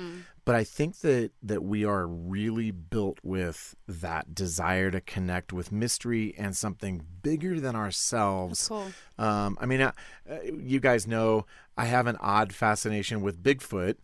But 0.44 0.56
I 0.56 0.64
think 0.64 0.98
that 1.00 1.30
that 1.42 1.62
we 1.62 1.84
are 1.84 2.06
really 2.06 2.70
built 2.72 3.18
with 3.22 3.76
that 3.86 4.34
desire 4.34 4.90
to 4.90 5.00
connect 5.00 5.52
with 5.52 5.70
mystery 5.70 6.34
and 6.36 6.56
something 6.56 7.02
bigger 7.22 7.60
than 7.60 7.76
ourselves. 7.76 8.66
Cool. 8.68 8.92
Um, 9.18 9.56
I 9.60 9.66
mean, 9.66 9.80
uh, 9.82 9.92
uh, 10.28 10.38
you 10.42 10.80
guys 10.80 11.06
know 11.06 11.46
I 11.76 11.84
have 11.86 12.06
an 12.08 12.16
odd 12.20 12.52
fascination 12.52 13.20
with 13.22 13.40
Bigfoot 13.42 13.96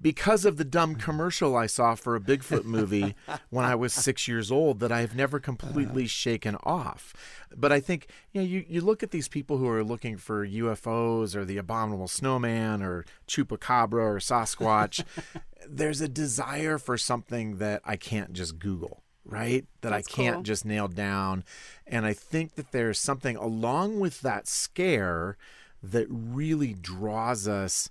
because 0.00 0.44
of 0.44 0.56
the 0.56 0.64
dumb 0.64 0.94
commercial 0.94 1.56
I 1.56 1.66
saw 1.66 1.94
for 1.94 2.14
a 2.14 2.20
Bigfoot 2.20 2.64
movie 2.64 3.14
when 3.50 3.64
I 3.64 3.74
was 3.74 3.92
six 3.92 4.28
years 4.28 4.50
old 4.50 4.80
that 4.80 4.92
I've 4.92 5.14
never 5.14 5.40
completely 5.40 6.02
uh-huh. 6.02 6.08
shaken 6.08 6.56
off. 6.62 7.14
But 7.54 7.72
I 7.72 7.80
think 7.80 8.06
you 8.32 8.40
know 8.40 8.46
you, 8.46 8.64
you 8.68 8.80
look 8.80 9.02
at 9.02 9.10
these 9.10 9.28
people 9.28 9.58
who 9.58 9.68
are 9.68 9.84
looking 9.84 10.16
for 10.16 10.46
UFOs 10.46 11.34
or 11.34 11.44
the 11.44 11.58
abominable 11.58 12.08
snowman 12.08 12.82
or 12.82 13.04
chupacabra 13.26 14.02
or 14.02 14.16
Sasquatch. 14.18 15.04
There's 15.68 16.00
a 16.00 16.08
desire 16.08 16.78
for 16.78 16.98
something 16.98 17.58
that 17.58 17.82
I 17.84 17.96
can't 17.96 18.32
just 18.32 18.58
Google, 18.58 19.02
right? 19.24 19.64
That 19.82 19.90
That's 19.90 20.08
I 20.08 20.10
can't 20.10 20.36
cool. 20.36 20.42
just 20.42 20.64
nail 20.64 20.88
down. 20.88 21.44
And 21.86 22.04
I 22.04 22.14
think 22.14 22.56
that 22.56 22.72
there's 22.72 22.98
something 22.98 23.36
along 23.36 24.00
with 24.00 24.22
that 24.22 24.48
scare 24.48 25.36
that 25.80 26.06
really 26.10 26.74
draws 26.74 27.46
us 27.46 27.88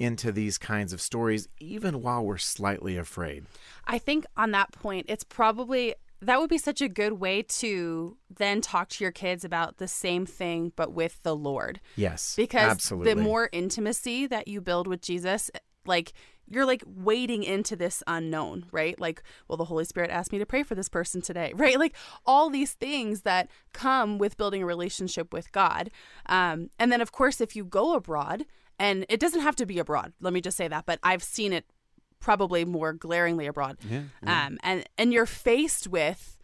into 0.00 0.32
these 0.32 0.58
kinds 0.58 0.92
of 0.92 1.00
stories, 1.00 1.46
even 1.60 2.00
while 2.02 2.24
we're 2.24 2.38
slightly 2.38 2.96
afraid. 2.96 3.44
I 3.86 3.98
think 3.98 4.24
on 4.36 4.50
that 4.52 4.72
point, 4.72 5.06
it's 5.08 5.24
probably 5.24 5.94
that 6.22 6.38
would 6.38 6.50
be 6.50 6.58
such 6.58 6.82
a 6.82 6.88
good 6.88 7.14
way 7.14 7.42
to 7.42 8.16
then 8.28 8.60
talk 8.60 8.88
to 8.90 9.04
your 9.04 9.12
kids 9.12 9.44
about 9.44 9.78
the 9.78 9.88
same 9.88 10.26
thing, 10.26 10.72
but 10.76 10.92
with 10.92 11.22
the 11.22 11.34
Lord. 11.34 11.80
Yes, 11.96 12.34
Because 12.36 12.70
absolutely. 12.70 13.14
the 13.14 13.20
more 13.22 13.48
intimacy 13.52 14.26
that 14.26 14.46
you 14.46 14.60
build 14.60 14.86
with 14.86 15.00
Jesus, 15.00 15.50
like 15.86 16.12
you're 16.46 16.66
like 16.66 16.82
wading 16.86 17.42
into 17.42 17.74
this 17.74 18.02
unknown, 18.06 18.66
right? 18.72 19.00
Like, 19.00 19.22
well, 19.48 19.56
the 19.56 19.64
Holy 19.64 19.84
Spirit 19.84 20.10
asked 20.10 20.32
me 20.32 20.38
to 20.38 20.44
pray 20.46 20.62
for 20.62 20.74
this 20.74 20.88
person 20.88 21.22
today, 21.22 21.52
right? 21.56 21.78
Like 21.78 21.94
all 22.26 22.50
these 22.50 22.72
things 22.72 23.22
that 23.22 23.48
come 23.72 24.18
with 24.18 24.36
building 24.36 24.62
a 24.62 24.66
relationship 24.66 25.32
with 25.32 25.52
God. 25.52 25.90
Um, 26.26 26.68
and 26.78 26.90
then, 26.92 27.00
of 27.00 27.12
course, 27.12 27.40
if 27.40 27.54
you 27.56 27.64
go 27.64 27.94
abroad, 27.94 28.44
and 28.80 29.06
it 29.08 29.20
doesn't 29.20 29.42
have 29.42 29.54
to 29.56 29.66
be 29.66 29.78
abroad, 29.78 30.12
let 30.20 30.32
me 30.32 30.40
just 30.40 30.56
say 30.56 30.66
that, 30.66 30.86
but 30.86 30.98
I've 31.02 31.22
seen 31.22 31.52
it 31.52 31.66
probably 32.18 32.64
more 32.64 32.92
glaringly 32.92 33.46
abroad. 33.46 33.78
Yeah. 33.88 34.02
Um, 34.26 34.58
and 34.62 34.84
and 34.98 35.12
you're 35.12 35.26
faced 35.26 35.86
with 35.86 36.36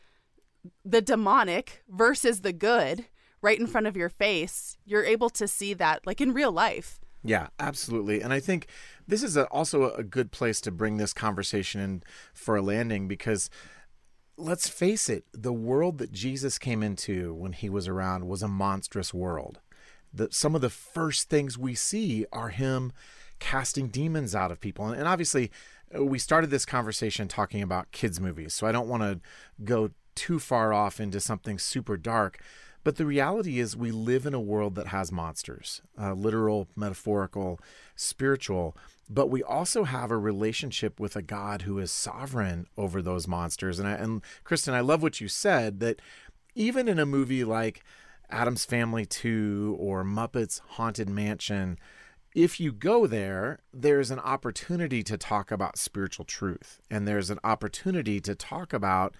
the 0.84 1.00
demonic 1.00 1.82
versus 1.88 2.42
the 2.42 2.52
good, 2.52 3.06
right 3.40 3.58
in 3.58 3.66
front 3.66 3.86
of 3.86 3.96
your 3.96 4.08
face, 4.08 4.76
you're 4.84 5.04
able 5.04 5.30
to 5.30 5.48
see 5.48 5.74
that 5.74 6.06
like 6.06 6.20
in 6.20 6.32
real 6.32 6.52
life. 6.52 7.00
Yeah, 7.24 7.48
absolutely. 7.58 8.20
And 8.20 8.32
I 8.32 8.38
think 8.38 8.68
this 9.08 9.22
is 9.22 9.36
a, 9.36 9.46
also 9.46 9.90
a 9.92 10.04
good 10.04 10.30
place 10.30 10.60
to 10.62 10.70
bring 10.70 10.96
this 10.96 11.12
conversation 11.12 11.80
in 11.80 12.02
for 12.32 12.56
a 12.56 12.62
landing 12.62 13.08
because 13.08 13.50
let's 14.36 14.68
face 14.68 15.08
it, 15.08 15.24
the 15.32 15.52
world 15.52 15.98
that 15.98 16.12
Jesus 16.12 16.58
came 16.58 16.82
into 16.82 17.34
when 17.34 17.52
he 17.52 17.68
was 17.68 17.88
around 17.88 18.28
was 18.28 18.42
a 18.42 18.48
monstrous 18.48 19.12
world. 19.12 19.60
Some 20.30 20.54
of 20.54 20.60
the 20.60 20.70
first 20.70 21.28
things 21.28 21.58
we 21.58 21.74
see 21.74 22.26
are 22.32 22.48
him 22.48 22.92
casting 23.38 23.88
demons 23.88 24.34
out 24.34 24.50
of 24.50 24.60
people. 24.60 24.86
And, 24.86 24.98
and 24.98 25.08
obviously, 25.08 25.50
uh, 25.94 26.04
we 26.04 26.18
started 26.18 26.50
this 26.50 26.64
conversation 26.64 27.28
talking 27.28 27.62
about 27.62 27.92
kids' 27.92 28.20
movies, 28.20 28.54
so 28.54 28.66
I 28.66 28.72
don't 28.72 28.88
want 28.88 29.02
to 29.02 29.20
go 29.64 29.90
too 30.14 30.38
far 30.38 30.72
off 30.72 30.98
into 31.00 31.20
something 31.20 31.58
super 31.58 31.96
dark. 31.96 32.40
But 32.82 32.96
the 32.96 33.06
reality 33.06 33.58
is, 33.58 33.76
we 33.76 33.90
live 33.90 34.26
in 34.26 34.34
a 34.34 34.40
world 34.40 34.76
that 34.76 34.88
has 34.88 35.10
monsters 35.10 35.82
uh, 36.00 36.12
literal, 36.12 36.68
metaphorical, 36.76 37.58
spiritual. 37.96 38.76
But 39.08 39.28
we 39.28 39.42
also 39.42 39.84
have 39.84 40.10
a 40.10 40.18
relationship 40.18 40.98
with 40.98 41.16
a 41.16 41.22
God 41.22 41.62
who 41.62 41.78
is 41.78 41.90
sovereign 41.90 42.66
over 42.76 43.02
those 43.02 43.28
monsters. 43.28 43.78
And, 43.78 43.88
I, 43.88 43.92
and 43.92 44.22
Kristen, 44.44 44.74
I 44.74 44.80
love 44.80 45.02
what 45.02 45.20
you 45.20 45.28
said 45.28 45.80
that 45.80 46.00
even 46.54 46.88
in 46.88 46.98
a 46.98 47.06
movie 47.06 47.44
like 47.44 47.84
Addams 48.30 48.64
Family 48.64 49.06
2 49.06 49.76
or 49.78 50.04
Muppets 50.04 50.60
Haunted 50.70 51.08
Mansion, 51.08 51.78
if 52.34 52.60
you 52.60 52.72
go 52.72 53.06
there, 53.06 53.60
there's 53.72 54.10
an 54.10 54.18
opportunity 54.18 55.02
to 55.02 55.16
talk 55.16 55.50
about 55.50 55.78
spiritual 55.78 56.24
truth. 56.24 56.80
And 56.90 57.06
there's 57.06 57.30
an 57.30 57.38
opportunity 57.44 58.20
to 58.20 58.34
talk 58.34 58.72
about 58.72 59.14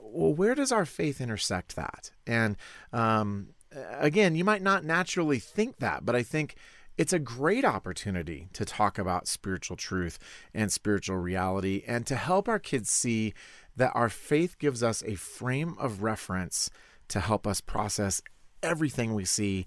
well, 0.00 0.32
where 0.32 0.54
does 0.54 0.72
our 0.72 0.86
faith 0.86 1.20
intersect 1.20 1.76
that? 1.76 2.12
And 2.26 2.56
um, 2.92 3.48
again, 3.98 4.36
you 4.36 4.44
might 4.44 4.62
not 4.62 4.84
naturally 4.84 5.38
think 5.38 5.78
that, 5.78 6.04
but 6.06 6.14
I 6.14 6.22
think 6.22 6.54
it's 6.96 7.12
a 7.12 7.18
great 7.18 7.64
opportunity 7.64 8.48
to 8.54 8.64
talk 8.64 8.98
about 8.98 9.28
spiritual 9.28 9.76
truth 9.76 10.18
and 10.52 10.72
spiritual 10.72 11.16
reality 11.16 11.84
and 11.86 12.06
to 12.06 12.16
help 12.16 12.48
our 12.48 12.58
kids 12.58 12.90
see 12.90 13.34
that 13.76 13.92
our 13.94 14.08
faith 14.08 14.58
gives 14.58 14.82
us 14.82 15.02
a 15.06 15.14
frame 15.14 15.76
of 15.78 16.02
reference 16.02 16.70
to 17.08 17.20
help 17.20 17.46
us 17.46 17.60
process 17.60 18.20
everything 18.62 19.14
we 19.14 19.24
see 19.24 19.66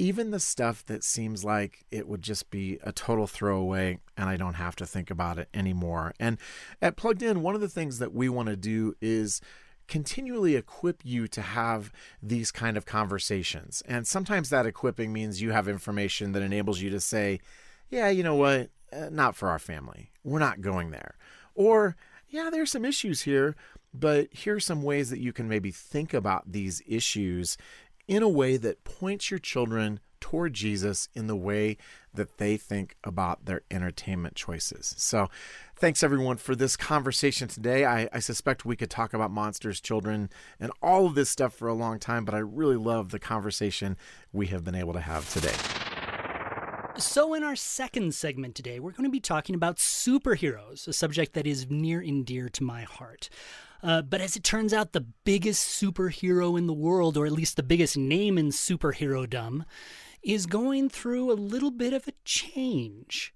even 0.00 0.30
the 0.30 0.40
stuff 0.40 0.84
that 0.86 1.04
seems 1.04 1.44
like 1.44 1.84
it 1.90 2.08
would 2.08 2.22
just 2.22 2.50
be 2.50 2.78
a 2.82 2.90
total 2.90 3.26
throwaway 3.26 3.98
and 4.16 4.30
I 4.30 4.36
don't 4.38 4.54
have 4.54 4.74
to 4.76 4.86
think 4.86 5.10
about 5.10 5.38
it 5.38 5.50
anymore. 5.52 6.14
And 6.18 6.38
at 6.80 6.96
Plugged 6.96 7.22
In, 7.22 7.42
one 7.42 7.54
of 7.54 7.60
the 7.60 7.68
things 7.68 7.98
that 7.98 8.14
we 8.14 8.30
want 8.30 8.48
to 8.48 8.56
do 8.56 8.94
is 9.02 9.42
continually 9.88 10.56
equip 10.56 11.04
you 11.04 11.28
to 11.28 11.42
have 11.42 11.92
these 12.22 12.50
kind 12.50 12.78
of 12.78 12.86
conversations. 12.86 13.82
And 13.86 14.06
sometimes 14.06 14.48
that 14.48 14.64
equipping 14.64 15.12
means 15.12 15.42
you 15.42 15.50
have 15.50 15.68
information 15.68 16.32
that 16.32 16.42
enables 16.42 16.80
you 16.80 16.88
to 16.90 17.00
say, 17.00 17.40
yeah, 17.90 18.08
you 18.08 18.22
know 18.22 18.36
what? 18.36 18.70
Uh, 18.90 19.10
not 19.10 19.36
for 19.36 19.50
our 19.50 19.58
family. 19.58 20.12
We're 20.24 20.38
not 20.38 20.62
going 20.62 20.92
there. 20.92 21.16
Or, 21.54 21.96
yeah, 22.28 22.48
there's 22.50 22.70
some 22.70 22.86
issues 22.86 23.22
here, 23.22 23.54
but 23.92 24.32
here 24.32 24.54
are 24.54 24.60
some 24.60 24.82
ways 24.82 25.10
that 25.10 25.20
you 25.20 25.34
can 25.34 25.48
maybe 25.48 25.72
think 25.72 26.14
about 26.14 26.52
these 26.52 26.80
issues 26.86 27.58
in 28.10 28.24
a 28.24 28.28
way 28.28 28.56
that 28.56 28.82
points 28.82 29.30
your 29.30 29.38
children 29.38 30.00
toward 30.18 30.52
Jesus 30.52 31.08
in 31.14 31.28
the 31.28 31.36
way 31.36 31.76
that 32.12 32.38
they 32.38 32.56
think 32.56 32.96
about 33.04 33.46
their 33.46 33.62
entertainment 33.70 34.34
choices. 34.34 34.94
So, 34.98 35.28
thanks 35.76 36.02
everyone 36.02 36.36
for 36.36 36.56
this 36.56 36.76
conversation 36.76 37.46
today. 37.46 37.84
I, 37.86 38.08
I, 38.12 38.18
suspect 38.18 38.64
we 38.64 38.74
could 38.74 38.90
talk 38.90 39.14
about 39.14 39.30
monsters, 39.30 39.80
children, 39.80 40.28
and 40.58 40.72
all 40.82 41.06
of 41.06 41.14
this 41.14 41.30
stuff 41.30 41.54
for 41.54 41.68
a 41.68 41.72
long 41.72 42.00
time, 42.00 42.24
but 42.24 42.34
I 42.34 42.38
really 42.38 42.76
love 42.76 43.12
the 43.12 43.20
conversation 43.20 43.96
we 44.32 44.48
have 44.48 44.64
been 44.64 44.74
able 44.74 44.92
to 44.92 45.00
have 45.00 45.32
today. 45.32 45.54
So, 46.98 47.32
in 47.32 47.44
our 47.44 47.56
second 47.56 48.12
segment 48.16 48.56
today, 48.56 48.80
we're 48.80 48.90
going 48.90 49.04
to 49.04 49.10
be 49.10 49.20
talking 49.20 49.54
about 49.54 49.76
superheroes, 49.76 50.88
a 50.88 50.92
subject 50.92 51.32
that 51.34 51.46
is 51.46 51.70
near 51.70 52.00
and 52.00 52.26
dear 52.26 52.48
to 52.48 52.64
my 52.64 52.82
heart. 52.82 53.30
Uh, 53.82 54.02
but 54.02 54.20
as 54.20 54.36
it 54.36 54.44
turns 54.44 54.72
out, 54.72 54.92
the 54.92 55.06
biggest 55.24 55.80
superhero 55.80 56.58
in 56.58 56.66
the 56.66 56.72
world, 56.72 57.16
or 57.16 57.26
at 57.26 57.32
least 57.32 57.56
the 57.56 57.62
biggest 57.62 57.96
name 57.96 58.36
in 58.36 58.48
superhero 58.48 59.64
is 60.22 60.46
going 60.46 60.88
through 60.88 61.32
a 61.32 61.34
little 61.34 61.70
bit 61.70 61.92
of 61.92 62.06
a 62.06 62.12
change. 62.24 63.34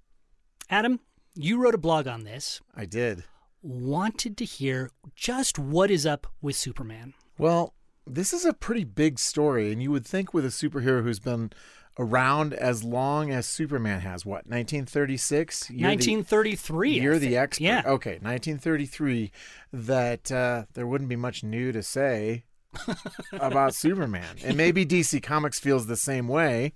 Adam, 0.69 1.01
you 1.35 1.59
wrote 1.59 1.75
a 1.75 1.79
blog 1.79 2.07
on 2.07 2.25
this. 2.25 2.61
I 2.75 2.85
did. 2.85 3.25
Wanted 3.63 4.37
to 4.39 4.45
hear 4.45 4.91
just 5.17 5.59
what 5.59 5.91
is 5.91 6.05
up 6.05 6.27
with 6.43 6.57
Superman. 6.57 7.15
Well, 7.39 7.75
this 8.07 8.33
is 8.35 8.45
a 8.45 8.53
pretty 8.53 8.85
big 8.85 9.19
story, 9.19 9.73
and 9.73 9.83
you 9.83 9.91
would 9.91 10.07
think 10.07 10.35
with 10.35 10.45
a 10.45 10.49
superhero 10.49 11.03
who's 11.03 11.21
been 11.21 11.51
around 11.99 12.55
as 12.55 12.83
long 12.83 13.31
as 13.31 13.47
Superman 13.47 14.01
has. 14.01 14.27
What, 14.27 14.47
1936? 14.47 15.71
1933. 15.71 16.91
The, 16.91 17.01
you're 17.01 17.19
the 17.19 17.37
expert. 17.37 17.65
Yeah. 17.65 17.83
Okay, 17.87 18.19
1933. 18.21 19.31
That 19.73 20.33
uh, 20.33 20.65
there 20.75 20.87
wouldn't 20.87 21.11
be 21.11 21.17
much 21.17 21.43
new 21.43 21.73
to 21.73 21.83
say 21.83 22.45
about 23.33 23.75
Superman. 23.75 24.37
And 24.45 24.57
maybe 24.57 24.85
DC 24.85 25.23
Comics 25.23 25.61
feels 25.61 25.87
the 25.87 25.97
same 25.97 26.29
way 26.29 26.73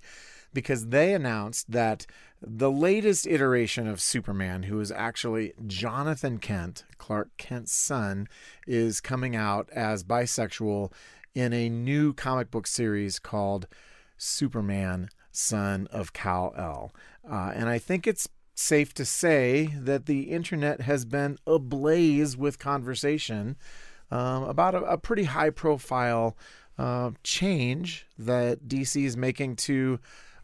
because 0.53 0.87
they 0.87 1.13
announced 1.13 1.71
that 1.71 2.05
the 2.41 2.71
latest 2.71 3.27
iteration 3.27 3.87
of 3.87 3.99
Superman, 3.99 4.63
who 4.63 4.79
is 4.79 4.91
actually 4.91 5.53
Jonathan 5.67 6.37
Kent, 6.37 6.85
Clark 6.97 7.29
Kent's 7.37 7.73
son, 7.73 8.27
is 8.65 9.01
coming 9.01 9.35
out 9.35 9.69
as 9.71 10.03
bisexual 10.03 10.91
in 11.35 11.53
a 11.53 11.69
new 11.69 12.13
comic 12.13 12.49
book 12.49 12.65
series 12.65 13.19
called 13.19 13.67
Superman, 14.19 15.09
son 15.31 15.87
of 15.91 16.13
Kal 16.13 16.53
El. 16.55 16.93
Uh, 17.29 17.51
and 17.55 17.67
I 17.69 17.79
think 17.79 18.05
it's 18.05 18.27
safe 18.53 18.93
to 18.93 19.05
say 19.05 19.73
that 19.77 20.05
the 20.05 20.23
internet 20.23 20.81
has 20.81 21.05
been 21.05 21.37
ablaze 21.47 22.35
with 22.35 22.59
conversation 22.59 23.55
um, 24.11 24.43
about 24.43 24.75
a, 24.75 24.81
a, 24.83 24.97
pretty 24.97 25.23
high 25.23 25.49
profile 25.49 26.35
uh, 26.77 27.11
change 27.23 28.05
that 28.17 28.67
DC 28.67 29.05
is 29.05 29.15
making 29.15 29.55
to 29.55 29.99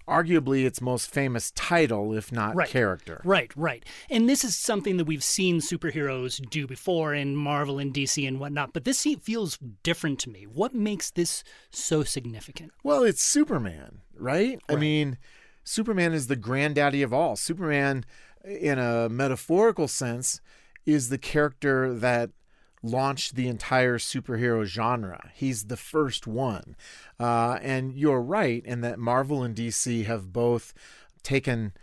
arguably 0.08 0.66
its 0.66 0.82
most 0.82 1.10
famous 1.10 1.52
title, 1.52 2.14
if 2.14 2.32
not 2.32 2.56
right. 2.56 2.70
character. 2.70 3.22
Right, 3.24 3.52
right. 3.56 3.84
And 4.10 4.30
this 4.30 4.44
is 4.44 4.56
something 4.56 4.98
that 4.98 5.06
we've 5.06 5.24
seen 5.24 5.60
superheroes 5.60 6.48
do 6.50 6.68
before 6.68 7.14
in 7.14 7.36
Marvel 7.36 7.80
and 7.80 7.94
DC 7.94 8.28
and 8.28 8.40
whatnot, 8.40 8.74
but 8.74 8.84
this 8.84 9.04
feels 9.22 9.58
different 9.84 10.20
to 10.20 10.30
me. 10.30 10.44
What 10.44 10.74
makes 10.74 11.12
this 11.12 11.44
so 11.72 12.04
significant? 12.04 12.72
Well, 12.84 13.04
it's 13.04 13.24
Superman, 13.24 14.02
right? 14.18 14.60
right. 14.70 14.78
I 14.78 14.80
mean, 14.80 15.18
Superman 15.64 16.14
is 16.14 16.28
the 16.28 16.36
granddaddy 16.36 17.02
of 17.02 17.14
all. 17.14 17.36
Superman, 17.36 18.06
in 18.44 18.78
a 18.78 19.10
metaphorical 19.10 19.88
sense, 19.88 20.42
is 20.86 21.10
the 21.10 21.18
character 21.18 21.94
that 21.94 22.30
launched 22.86 23.36
the 23.36 23.48
entire 23.48 23.98
superhero 23.98 24.64
genre. 24.64 25.32
He's 25.34 25.66
the 25.66 25.78
first 25.78 26.28
one. 26.28 26.76
Uh, 27.20 27.58
and 27.62 27.94
you're 27.94 28.22
right 28.22 28.64
in 28.66 28.82
that 28.82 29.00
Marvel 29.00 29.44
and 29.44 29.56
DC 29.56 30.06
have 30.06 30.32
both 30.32 30.74
taken 31.24 31.74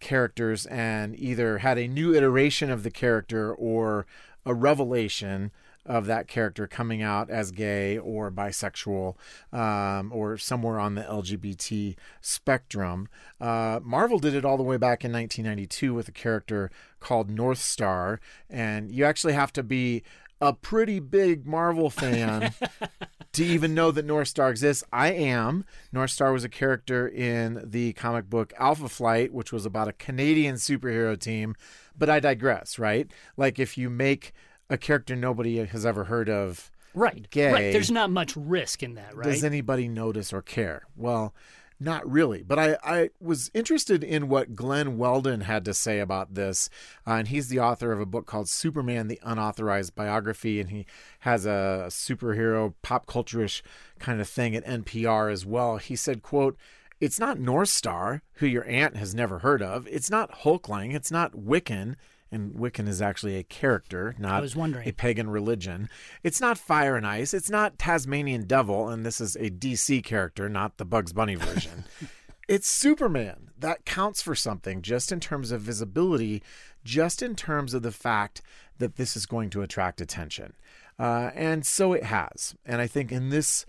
characters 0.00 0.66
and 0.66 1.18
either 1.18 1.58
had 1.58 1.78
a 1.78 1.88
new 1.88 2.14
iteration 2.14 2.70
of 2.70 2.82
the 2.82 2.90
character 2.90 3.54
or 3.54 4.06
a 4.44 4.52
revelation 4.52 5.52
of 5.84 6.06
that 6.06 6.28
character 6.28 6.66
coming 6.66 7.02
out 7.02 7.28
as 7.28 7.50
gay 7.50 7.98
or 7.98 8.30
bisexual 8.30 9.16
um, 9.52 10.12
or 10.12 10.38
somewhere 10.38 10.78
on 10.78 10.94
the 10.94 11.02
LGBT 11.02 11.96
spectrum. 12.20 13.08
Uh, 13.40 13.80
Marvel 13.82 14.18
did 14.18 14.34
it 14.34 14.44
all 14.44 14.56
the 14.56 14.62
way 14.62 14.76
back 14.76 15.04
in 15.04 15.12
1992 15.12 15.92
with 15.92 16.08
a 16.08 16.12
character 16.12 16.70
called 17.00 17.28
North 17.28 17.58
Star, 17.58 18.20
and 18.48 18.92
you 18.92 19.04
actually 19.04 19.32
have 19.32 19.52
to 19.54 19.62
be 19.62 20.04
a 20.42 20.52
pretty 20.52 20.98
big 20.98 21.46
Marvel 21.46 21.88
fan 21.88 22.52
to 23.32 23.44
even 23.44 23.74
know 23.74 23.92
that 23.92 24.04
North 24.04 24.26
Star 24.26 24.50
exists. 24.50 24.82
I 24.92 25.12
am. 25.12 25.64
North 25.92 26.10
Star 26.10 26.32
was 26.32 26.42
a 26.42 26.48
character 26.48 27.08
in 27.08 27.62
the 27.64 27.92
comic 27.92 28.28
book 28.28 28.52
Alpha 28.58 28.88
Flight, 28.88 29.32
which 29.32 29.52
was 29.52 29.64
about 29.64 29.86
a 29.86 29.92
Canadian 29.92 30.56
superhero 30.56 31.18
team. 31.18 31.54
But 31.96 32.10
I 32.10 32.18
digress, 32.18 32.76
right? 32.76 33.08
Like 33.36 33.60
if 33.60 33.78
you 33.78 33.88
make 33.88 34.32
a 34.68 34.76
character 34.76 35.14
nobody 35.14 35.64
has 35.64 35.86
ever 35.86 36.04
heard 36.04 36.28
of, 36.28 36.72
right? 36.92 37.30
Gay. 37.30 37.52
Right. 37.52 37.72
There's 37.72 37.90
not 37.90 38.10
much 38.10 38.34
risk 38.36 38.82
in 38.82 38.94
that, 38.94 39.14
right? 39.14 39.24
Does 39.24 39.44
anybody 39.44 39.86
notice 39.86 40.32
or 40.32 40.42
care? 40.42 40.82
Well, 40.96 41.32
not 41.82 42.08
really, 42.10 42.42
but 42.42 42.58
I, 42.58 42.76
I 42.84 43.10
was 43.20 43.50
interested 43.54 44.04
in 44.04 44.28
what 44.28 44.54
Glen 44.54 44.98
Weldon 44.98 45.42
had 45.42 45.64
to 45.64 45.74
say 45.74 45.98
about 45.98 46.34
this. 46.34 46.70
Uh, 47.06 47.14
and 47.14 47.28
he's 47.28 47.48
the 47.48 47.60
author 47.60 47.92
of 47.92 48.00
a 48.00 48.06
book 48.06 48.26
called 48.26 48.48
Superman, 48.48 49.08
the 49.08 49.20
Unauthorized 49.22 49.94
Biography. 49.94 50.60
And 50.60 50.70
he 50.70 50.86
has 51.20 51.44
a 51.46 51.86
superhero 51.88 52.74
pop 52.82 53.06
culture-ish 53.06 53.62
kind 53.98 54.20
of 54.20 54.28
thing 54.28 54.54
at 54.54 54.64
NPR 54.64 55.32
as 55.32 55.44
well. 55.44 55.78
He 55.78 55.96
said, 55.96 56.22
quote, 56.22 56.56
it's 57.00 57.18
not 57.18 57.40
North 57.40 57.68
Star, 57.68 58.22
who 58.34 58.46
your 58.46 58.64
aunt 58.68 58.96
has 58.96 59.12
never 59.12 59.40
heard 59.40 59.60
of. 59.60 59.88
It's 59.90 60.08
not 60.08 60.42
Hulkling. 60.42 60.94
It's 60.94 61.10
not 61.10 61.32
Wiccan. 61.32 61.96
And 62.32 62.54
Wiccan 62.54 62.88
is 62.88 63.02
actually 63.02 63.36
a 63.36 63.42
character, 63.42 64.16
not 64.18 64.42
a 64.86 64.92
pagan 64.92 65.28
religion. 65.28 65.88
It's 66.22 66.40
not 66.40 66.56
Fire 66.56 66.96
and 66.96 67.06
Ice. 67.06 67.34
It's 67.34 67.50
not 67.50 67.78
Tasmanian 67.78 68.46
Devil, 68.46 68.88
and 68.88 69.04
this 69.04 69.20
is 69.20 69.36
a 69.36 69.50
DC 69.50 70.02
character, 70.02 70.48
not 70.48 70.78
the 70.78 70.86
Bugs 70.86 71.12
Bunny 71.12 71.34
version. 71.34 71.84
it's 72.48 72.66
Superman. 72.66 73.50
That 73.58 73.84
counts 73.84 74.22
for 74.22 74.34
something, 74.34 74.80
just 74.80 75.12
in 75.12 75.20
terms 75.20 75.52
of 75.52 75.60
visibility, 75.60 76.42
just 76.82 77.22
in 77.22 77.36
terms 77.36 77.74
of 77.74 77.82
the 77.82 77.92
fact 77.92 78.40
that 78.78 78.96
this 78.96 79.14
is 79.16 79.26
going 79.26 79.50
to 79.50 79.62
attract 79.62 80.00
attention. 80.00 80.54
Uh, 80.98 81.30
and 81.34 81.66
so 81.66 81.92
it 81.92 82.04
has. 82.04 82.54
And 82.64 82.80
I 82.80 82.86
think 82.86 83.12
in 83.12 83.28
this, 83.28 83.66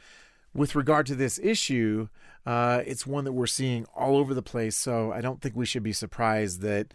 with 0.54 0.73
regard 0.73 1.06
to 1.08 1.15
this 1.15 1.39
issue, 1.43 2.08
uh, 2.45 2.82
it's 2.86 3.06
one 3.06 3.26
that 3.26 3.34
we're 3.34 3.45
seeing 3.45 3.86
all 3.95 4.17
over 4.17 4.34
the 4.34 4.41
place. 4.41 4.76
So 4.76 5.12
I 5.12 5.21
don't 5.21 5.41
think 5.41 5.56
we 5.56 5.65
should 5.65 5.84
be 5.84 5.93
surprised 5.93 6.62
that 6.62 6.93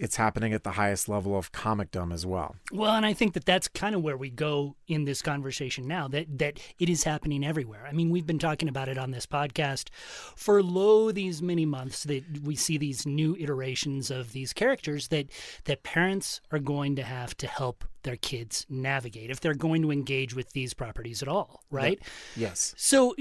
it's 0.00 0.16
happening 0.16 0.54
at 0.54 0.64
the 0.64 0.72
highest 0.72 1.08
level 1.08 1.36
of 1.36 1.52
comicdom 1.52 2.12
as 2.12 2.24
well. 2.24 2.56
Well, 2.72 2.94
and 2.94 3.04
I 3.04 3.12
think 3.12 3.34
that 3.34 3.44
that's 3.44 3.68
kind 3.68 3.94
of 3.94 4.02
where 4.02 4.16
we 4.16 4.30
go 4.30 4.74
in 4.88 5.04
this 5.04 5.20
conversation 5.20 5.86
now. 5.86 6.08
That 6.08 6.38
that 6.38 6.58
it 6.78 6.88
is 6.88 7.04
happening 7.04 7.44
everywhere. 7.44 7.86
I 7.86 7.92
mean, 7.92 8.10
we've 8.10 8.26
been 8.26 8.38
talking 8.38 8.68
about 8.68 8.88
it 8.88 8.98
on 8.98 9.10
this 9.10 9.26
podcast 9.26 9.90
for 10.34 10.62
lo 10.62 11.12
these 11.12 11.42
many 11.42 11.66
months 11.66 12.04
that 12.04 12.24
we 12.42 12.56
see 12.56 12.78
these 12.78 13.06
new 13.06 13.36
iterations 13.36 14.10
of 14.10 14.32
these 14.32 14.54
characters 14.54 15.08
that 15.08 15.30
that 15.64 15.82
parents 15.82 16.40
are 16.50 16.58
going 16.58 16.96
to 16.96 17.02
have 17.02 17.36
to 17.36 17.46
help 17.46 17.84
their 18.02 18.16
kids 18.16 18.66
navigate 18.68 19.30
if 19.30 19.40
they're 19.40 19.54
going 19.54 19.82
to 19.82 19.90
engage 19.90 20.34
with 20.34 20.50
these 20.52 20.74
properties 20.74 21.22
at 21.22 21.28
all, 21.28 21.62
right? 21.70 22.00
Yes. 22.36 22.74
So, 22.76 23.14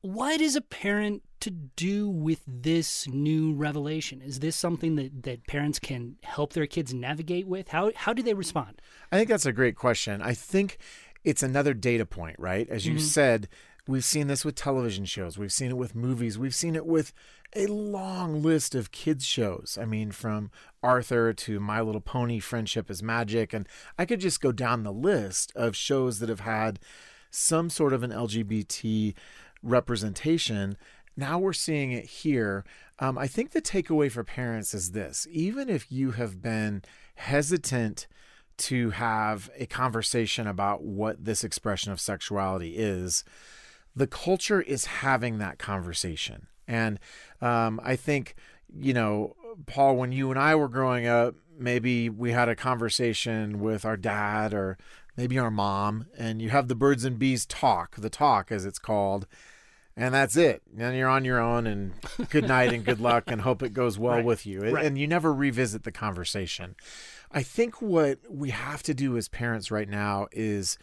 what 0.00 0.40
is 0.40 0.56
a 0.56 0.60
parent 0.60 1.22
to 1.40 1.50
do 1.50 2.08
with 2.08 2.42
this 2.46 3.06
new 3.08 3.52
revelation? 3.52 4.20
Is 4.22 4.40
this 4.40 4.56
something 4.56 4.96
that, 4.96 5.22
that 5.22 5.46
parents 5.46 5.78
can 5.78 6.16
help 6.22 6.52
their 6.52 6.66
kids 6.66 6.92
navigate 6.92 7.46
with? 7.46 7.68
How, 7.68 7.92
how 7.94 8.12
do 8.12 8.22
they 8.22 8.34
respond? 8.34 8.80
I 9.12 9.16
think 9.16 9.28
that's 9.28 9.46
a 9.46 9.52
great 9.52 9.76
question. 9.76 10.20
I 10.20 10.34
think 10.34 10.78
it's 11.24 11.42
another 11.42 11.74
data 11.74 12.06
point, 12.06 12.36
right? 12.38 12.68
As 12.68 12.86
you 12.86 12.94
mm-hmm. 12.94 13.02
said, 13.02 13.48
we've 13.88 14.04
seen 14.04 14.26
this 14.26 14.44
with 14.44 14.54
television 14.54 15.06
shows, 15.06 15.38
we've 15.38 15.52
seen 15.52 15.70
it 15.70 15.76
with 15.76 15.94
movies, 15.94 16.38
we've 16.38 16.54
seen 16.54 16.76
it 16.76 16.86
with 16.86 17.12
a 17.56 17.66
long 17.66 18.42
list 18.42 18.74
of 18.74 18.92
kids 18.92 19.24
shows. 19.24 19.78
I 19.80 19.86
mean, 19.86 20.12
from 20.12 20.50
Arthur 20.82 21.32
to 21.32 21.58
My 21.58 21.80
Little 21.80 22.02
Pony, 22.02 22.38
Friendship 22.38 22.90
is 22.90 23.02
Magic, 23.02 23.54
and 23.54 23.66
I 23.98 24.04
could 24.04 24.20
just 24.20 24.42
go 24.42 24.52
down 24.52 24.82
the 24.82 24.92
list 24.92 25.52
of 25.56 25.74
shows 25.74 26.18
that 26.18 26.28
have 26.28 26.40
had 26.40 26.78
some 27.30 27.70
sort 27.70 27.94
of 27.94 28.02
an 28.02 28.10
LGBT 28.10 29.14
representation. 29.62 30.76
Now 31.16 31.38
we're 31.38 31.54
seeing 31.54 31.90
it 31.90 32.04
here. 32.04 32.64
Um, 32.98 33.16
I 33.16 33.26
think 33.26 33.52
the 33.52 33.62
takeaway 33.62 34.12
for 34.12 34.22
parents 34.22 34.74
is 34.74 34.92
this 34.92 35.26
even 35.30 35.70
if 35.70 35.90
you 35.90 36.12
have 36.12 36.42
been 36.42 36.82
hesitant 37.14 38.06
to 38.58 38.90
have 38.90 39.48
a 39.56 39.66
conversation 39.66 40.46
about 40.46 40.82
what 40.82 41.24
this 41.24 41.42
expression 41.44 41.92
of 41.92 42.00
sexuality 42.00 42.74
is, 42.76 43.24
the 43.94 44.06
culture 44.06 44.60
is 44.60 44.86
having 44.86 45.38
that 45.38 45.58
conversation. 45.58 46.46
And 46.66 46.98
um, 47.40 47.80
I 47.82 47.96
think, 47.96 48.34
you 48.78 48.92
know, 48.92 49.34
Paul, 49.66 49.96
when 49.96 50.12
you 50.12 50.30
and 50.30 50.38
I 50.38 50.54
were 50.54 50.68
growing 50.68 51.06
up, 51.06 51.34
maybe 51.58 52.08
we 52.08 52.32
had 52.32 52.48
a 52.48 52.54
conversation 52.54 53.60
with 53.60 53.84
our 53.84 53.96
dad 53.96 54.52
or 54.54 54.76
maybe 55.16 55.38
our 55.38 55.50
mom, 55.50 56.06
and 56.16 56.40
you 56.40 56.50
have 56.50 56.68
the 56.68 56.76
birds 56.76 57.04
and 57.04 57.18
bees 57.18 57.44
talk, 57.46 57.96
the 57.96 58.10
talk 58.10 58.52
as 58.52 58.64
it's 58.64 58.78
called. 58.78 59.26
And 59.96 60.14
that's 60.14 60.36
it. 60.36 60.62
And 60.78 60.96
you're 60.96 61.08
on 61.08 61.24
your 61.24 61.40
own, 61.40 61.66
and 61.66 61.92
good 62.30 62.46
night 62.46 62.72
and 62.72 62.84
good 62.84 63.00
luck, 63.00 63.24
and 63.26 63.40
hope 63.40 63.64
it 63.64 63.72
goes 63.74 63.98
well 63.98 64.16
Right. 64.18 64.24
with 64.24 64.46
you. 64.46 64.60
Right. 64.60 64.84
And 64.84 64.96
you 64.96 65.08
never 65.08 65.34
revisit 65.34 65.82
the 65.82 65.90
conversation. 65.90 66.76
I 67.32 67.42
think 67.42 67.82
what 67.82 68.20
we 68.30 68.50
have 68.50 68.84
to 68.84 68.94
do 68.94 69.16
as 69.16 69.26
parents 69.26 69.72
right 69.72 69.88
now 69.88 70.28
is 70.30 70.78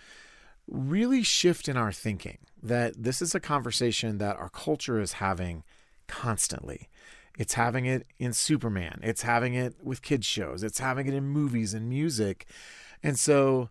really 0.67 1.23
shift 1.23 1.69
in 1.69 1.77
our 1.77 1.93
thinking 1.93 2.39
that 2.67 2.93
this 2.97 3.21
is 3.21 3.35
a 3.35 3.39
conversation 3.39 4.17
that 4.17 4.37
our 4.37 4.49
culture 4.49 4.99
is 4.99 5.13
having 5.13 5.63
constantly. 6.07 6.89
It's 7.37 7.55
having 7.55 7.85
it 7.85 8.07
in 8.17 8.31
Superman, 8.33 8.99
it's 9.03 9.23
having 9.23 9.53
it 9.55 9.75
with 9.83 10.01
kids' 10.01 10.25
shows, 10.25 10.63
it's 10.63 10.79
having 10.79 11.07
it 11.07 11.13
in 11.13 11.25
movies 11.27 11.73
and 11.73 11.89
music. 11.89 12.45
And 13.03 13.19
so, 13.19 13.69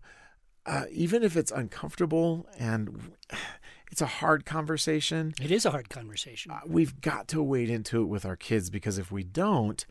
uh, 0.67 0.85
even 0.91 1.23
if 1.23 1.35
it's 1.35 1.51
uncomfortable 1.51 2.47
and 2.59 3.11
it's 3.91 4.01
a 4.01 4.05
hard 4.05 4.45
conversation, 4.45 5.33
It 5.41 5.51
is 5.51 5.65
a 5.65 5.71
hard 5.71 5.89
conversation. 5.89 6.51
uh, 6.51 6.59
we've 6.67 7.01
got 7.01 7.27
to 7.29 7.41
wade 7.41 7.69
into 7.69 8.01
it 8.01 8.05
with 8.05 8.25
our 8.25 8.35
kids 8.35 8.69
because 8.69 8.97
if 8.97 9.11
we 9.11 9.23
don't, 9.23 9.85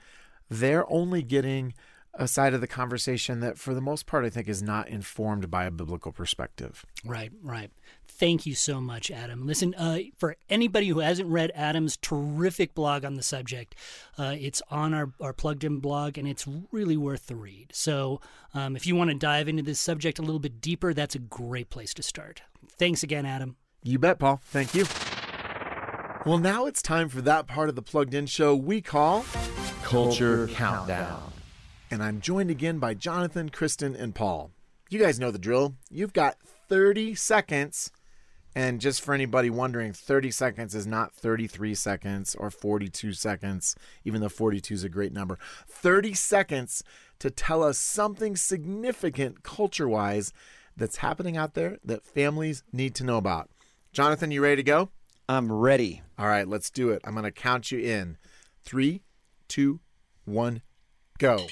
they're 0.48 0.90
only 0.90 1.22
getting 1.22 1.74
a 2.16 2.28
side 2.28 2.54
of 2.54 2.60
the 2.60 2.66
conversation 2.66 3.40
that, 3.40 3.58
for 3.58 3.74
the 3.74 3.80
most 3.80 4.06
part, 4.06 4.24
I 4.24 4.30
think 4.30 4.48
is 4.48 4.62
not 4.62 4.88
informed 4.88 5.50
by 5.50 5.64
a 5.64 5.70
biblical 5.70 6.12
perspective. 6.12 6.86
Right, 7.04 7.32
right. 7.42 7.70
Thank 8.06 8.46
you 8.46 8.54
so 8.54 8.80
much, 8.80 9.10
Adam. 9.10 9.46
Listen, 9.46 9.74
uh, 9.74 9.98
for 10.16 10.36
anybody 10.48 10.88
who 10.88 11.00
hasn't 11.00 11.28
read 11.28 11.50
Adam's 11.54 11.96
terrific 11.96 12.74
blog 12.74 13.04
on 13.04 13.14
the 13.14 13.22
subject, 13.22 13.74
uh, 14.16 14.36
it's 14.38 14.62
on 14.70 14.94
our, 14.94 15.12
our 15.20 15.32
plugged 15.32 15.64
in 15.64 15.78
blog 15.78 16.16
and 16.16 16.28
it's 16.28 16.46
really 16.70 16.96
worth 16.96 17.26
the 17.26 17.36
read. 17.36 17.70
So 17.72 18.20
um, 18.54 18.76
if 18.76 18.86
you 18.86 18.94
want 18.94 19.10
to 19.10 19.16
dive 19.16 19.48
into 19.48 19.62
this 19.62 19.80
subject 19.80 20.18
a 20.18 20.22
little 20.22 20.38
bit 20.38 20.60
deeper, 20.60 20.94
that's 20.94 21.16
a 21.16 21.20
great 21.20 21.70
place 21.70 21.92
to 21.94 22.02
start. 22.02 22.42
Thanks 22.78 23.02
again, 23.02 23.26
Adam. 23.26 23.56
You 23.82 23.98
bet, 23.98 24.18
Paul. 24.18 24.40
Thank 24.44 24.74
you. 24.74 24.86
Well, 26.24 26.38
now 26.38 26.64
it's 26.66 26.80
time 26.80 27.08
for 27.10 27.20
that 27.22 27.46
part 27.46 27.68
of 27.68 27.74
the 27.74 27.82
Plugged 27.82 28.14
In 28.14 28.26
show 28.26 28.54
we 28.54 28.80
call 28.80 29.26
Culture 29.82 30.46
Countdown. 30.48 31.33
And 31.90 32.02
I'm 32.02 32.20
joined 32.20 32.50
again 32.50 32.78
by 32.78 32.94
Jonathan, 32.94 33.50
Kristen, 33.50 33.94
and 33.94 34.14
Paul. 34.14 34.50
You 34.90 34.98
guys 34.98 35.20
know 35.20 35.30
the 35.30 35.38
drill. 35.38 35.74
You've 35.90 36.12
got 36.12 36.36
30 36.68 37.14
seconds. 37.14 37.90
And 38.56 38.80
just 38.80 39.02
for 39.02 39.14
anybody 39.14 39.50
wondering, 39.50 39.92
30 39.92 40.30
seconds 40.30 40.74
is 40.74 40.86
not 40.86 41.12
33 41.12 41.74
seconds 41.74 42.34
or 42.36 42.50
42 42.50 43.12
seconds, 43.12 43.74
even 44.04 44.20
though 44.20 44.28
42 44.28 44.74
is 44.74 44.84
a 44.84 44.88
great 44.88 45.12
number. 45.12 45.38
30 45.68 46.14
seconds 46.14 46.84
to 47.18 47.30
tell 47.30 47.62
us 47.62 47.78
something 47.78 48.36
significant 48.36 49.42
culture 49.42 49.88
wise 49.88 50.32
that's 50.76 50.98
happening 50.98 51.36
out 51.36 51.54
there 51.54 51.78
that 51.84 52.04
families 52.04 52.62
need 52.72 52.94
to 52.96 53.04
know 53.04 53.16
about. 53.16 53.50
Jonathan, 53.92 54.30
you 54.30 54.42
ready 54.42 54.56
to 54.56 54.62
go? 54.62 54.90
I'm 55.28 55.50
ready. 55.50 56.02
All 56.18 56.26
right, 56.26 56.46
let's 56.46 56.70
do 56.70 56.90
it. 56.90 57.02
I'm 57.04 57.14
going 57.14 57.24
to 57.24 57.32
count 57.32 57.72
you 57.72 57.78
in. 57.78 58.18
Three, 58.64 59.02
two, 59.48 59.80
one, 60.24 60.62
go. 61.18 61.46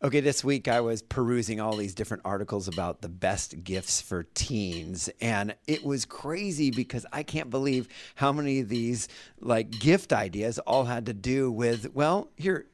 Okay, 0.00 0.20
this 0.20 0.44
week 0.44 0.68
I 0.68 0.80
was 0.80 1.02
perusing 1.02 1.58
all 1.58 1.74
these 1.74 1.92
different 1.92 2.22
articles 2.24 2.68
about 2.68 3.02
the 3.02 3.08
best 3.08 3.64
gifts 3.64 4.00
for 4.00 4.22
teens, 4.22 5.10
and 5.20 5.56
it 5.66 5.84
was 5.84 6.04
crazy 6.04 6.70
because 6.70 7.04
I 7.12 7.24
can't 7.24 7.50
believe 7.50 7.88
how 8.14 8.32
many 8.32 8.60
of 8.60 8.68
these 8.68 9.08
like 9.40 9.72
gift 9.72 10.12
ideas 10.12 10.60
all 10.60 10.84
had 10.84 11.06
to 11.06 11.12
do 11.12 11.50
with, 11.50 11.92
well, 11.94 12.30
here, 12.36 12.66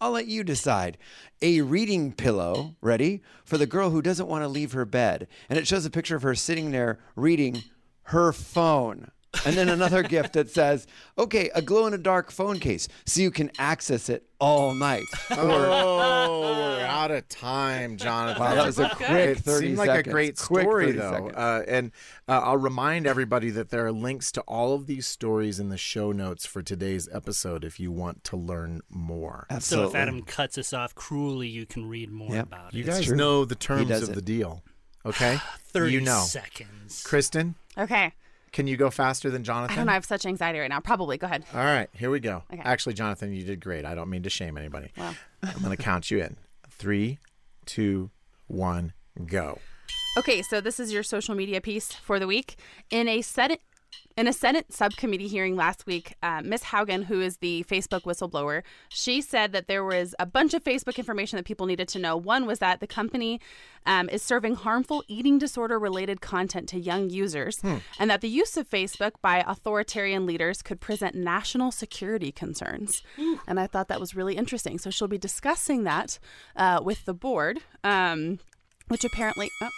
I'll 0.00 0.12
let 0.12 0.26
you 0.26 0.42
decide. 0.42 0.96
A 1.42 1.60
reading 1.60 2.12
pillow, 2.12 2.76
ready? 2.80 3.20
For 3.44 3.58
the 3.58 3.66
girl 3.66 3.90
who 3.90 4.00
doesn't 4.00 4.28
want 4.28 4.42
to 4.44 4.48
leave 4.48 4.72
her 4.72 4.86
bed. 4.86 5.28
And 5.50 5.58
it 5.58 5.66
shows 5.66 5.84
a 5.84 5.90
picture 5.90 6.16
of 6.16 6.22
her 6.22 6.34
sitting 6.34 6.70
there 6.70 6.98
reading 7.14 7.62
her 8.04 8.32
phone. 8.32 9.10
And 9.46 9.56
then 9.56 9.68
another 9.68 10.02
gift 10.02 10.32
that 10.32 10.50
says, 10.50 10.86
okay, 11.16 11.50
a 11.54 11.62
glow 11.62 11.86
in 11.86 11.92
the 11.92 11.98
dark 11.98 12.32
phone 12.32 12.58
case 12.58 12.88
so 13.06 13.20
you 13.20 13.30
can 13.30 13.50
access 13.58 14.08
it 14.08 14.24
all 14.40 14.74
night. 14.74 15.04
Oh, 15.30 16.40
we're 16.56 16.84
out 16.84 17.10
of 17.10 17.28
time, 17.28 17.96
Jonathan. 17.96 18.42
Wow, 18.42 18.54
that 18.54 18.66
was 18.66 18.78
a 18.78 18.86
Okay. 18.92 19.04
quick 19.06 19.38
It 19.38 19.38
30 19.38 19.66
seemed 19.66 19.78
like 19.78 19.86
seconds. 19.88 20.06
a 20.08 20.10
great 20.10 20.36
Quick 20.38 20.62
story, 20.62 20.92
though. 20.92 21.28
Uh, 21.28 21.62
and 21.68 21.92
uh, 22.28 22.40
I'll 22.42 22.56
remind 22.56 23.06
everybody 23.06 23.50
that 23.50 23.70
there 23.70 23.86
are 23.86 23.92
links 23.92 24.32
to 24.32 24.40
all 24.42 24.74
of 24.74 24.86
these 24.86 25.06
stories 25.06 25.60
in 25.60 25.68
the 25.68 25.78
show 25.78 26.10
notes 26.12 26.44
for 26.46 26.62
today's 26.62 27.08
episode 27.12 27.64
if 27.64 27.78
you 27.78 27.92
want 27.92 28.24
to 28.24 28.36
learn 28.36 28.80
more. 28.88 29.46
So 29.50 29.54
Absolutely. 29.56 29.88
if 29.90 29.94
Adam 29.96 30.22
cuts 30.22 30.58
us 30.58 30.72
off 30.72 30.94
cruelly, 30.94 31.48
you 31.48 31.66
can 31.66 31.88
read 31.88 32.10
more 32.10 32.34
Yep. 32.34 32.46
about 32.46 32.74
You 32.74 32.80
it. 32.82 32.86
You 32.86 32.92
guys 32.92 33.12
know 33.12 33.44
the 33.44 33.54
terms 33.54 33.90
of 33.90 34.08
it. 34.10 34.14
the 34.14 34.22
deal, 34.22 34.62
okay? 35.06 35.38
30 35.66 35.92
you 35.92 36.00
know. 36.00 36.22
seconds. 36.26 37.02
Kristen, 37.04 37.54
Okay. 37.78 38.12
Can 38.52 38.66
you 38.66 38.76
go 38.76 38.90
faster 38.90 39.30
than 39.30 39.44
Jonathan? 39.44 39.72
I 39.72 39.76
don't 39.76 39.86
know. 39.86 39.92
I 39.92 39.94
have 39.94 40.04
such 40.04 40.26
anxiety 40.26 40.58
right 40.58 40.68
now. 40.68 40.80
Probably. 40.80 41.18
Go 41.18 41.26
ahead. 41.26 41.44
All 41.54 41.60
right, 41.60 41.88
here 41.92 42.10
we 42.10 42.20
go. 42.20 42.42
Okay. 42.52 42.62
Actually, 42.64 42.94
Jonathan, 42.94 43.32
you 43.32 43.44
did 43.44 43.60
great. 43.60 43.84
I 43.84 43.94
don't 43.94 44.10
mean 44.10 44.22
to 44.24 44.30
shame 44.30 44.56
anybody. 44.58 44.90
Wow. 44.96 45.14
I'm 45.42 45.62
going 45.62 45.76
to 45.76 45.82
count 45.82 46.10
you 46.10 46.20
in. 46.20 46.36
Three, 46.68 47.18
two, 47.66 48.10
one, 48.46 48.92
go. 49.26 49.58
Okay, 50.18 50.42
so 50.42 50.60
this 50.60 50.80
is 50.80 50.92
your 50.92 51.02
social 51.02 51.34
media 51.34 51.60
piece 51.60 51.92
for 51.92 52.18
the 52.18 52.26
week. 52.26 52.56
In 52.90 53.06
a 53.06 53.22
set 53.22 53.60
In 54.20 54.26
a 54.26 54.34
Senate 54.34 54.70
subcommittee 54.70 55.28
hearing 55.28 55.56
last 55.56 55.86
week, 55.86 56.12
uh, 56.22 56.42
Ms. 56.44 56.64
Haugen, 56.64 57.04
who 57.04 57.22
is 57.22 57.38
the 57.38 57.64
Facebook 57.66 58.02
whistleblower, 58.02 58.62
she 58.90 59.22
said 59.22 59.52
that 59.52 59.66
there 59.66 59.82
was 59.82 60.14
a 60.18 60.26
bunch 60.26 60.52
of 60.52 60.62
Facebook 60.62 60.98
information 60.98 61.38
that 61.38 61.46
people 61.46 61.64
needed 61.64 61.88
to 61.88 61.98
know. 61.98 62.18
One 62.18 62.44
was 62.44 62.58
that 62.58 62.80
the 62.80 62.86
company 62.86 63.40
um, 63.86 64.10
is 64.10 64.20
serving 64.20 64.56
harmful 64.56 65.02
eating 65.08 65.38
disorder 65.38 65.78
related 65.78 66.20
content 66.20 66.68
to 66.68 66.78
young 66.78 67.08
users, 67.08 67.62
and 67.98 68.10
that 68.10 68.20
the 68.20 68.28
use 68.28 68.58
of 68.58 68.68
Facebook 68.68 69.12
by 69.22 69.42
authoritarian 69.46 70.26
leaders 70.26 70.60
could 70.60 70.82
present 70.82 71.14
national 71.14 71.70
security 71.70 72.30
concerns. 72.30 73.02
And 73.46 73.58
I 73.58 73.66
thought 73.66 73.88
that 73.88 74.00
was 74.00 74.14
really 74.14 74.36
interesting. 74.36 74.76
So 74.76 74.90
she'll 74.90 75.08
be 75.08 75.16
discussing 75.16 75.84
that 75.84 76.18
uh, 76.56 76.82
with 76.84 77.06
the 77.06 77.14
board, 77.14 77.60
um, 77.82 78.38
which 78.88 79.02
apparently. 79.02 79.48
Oh, 79.62 79.70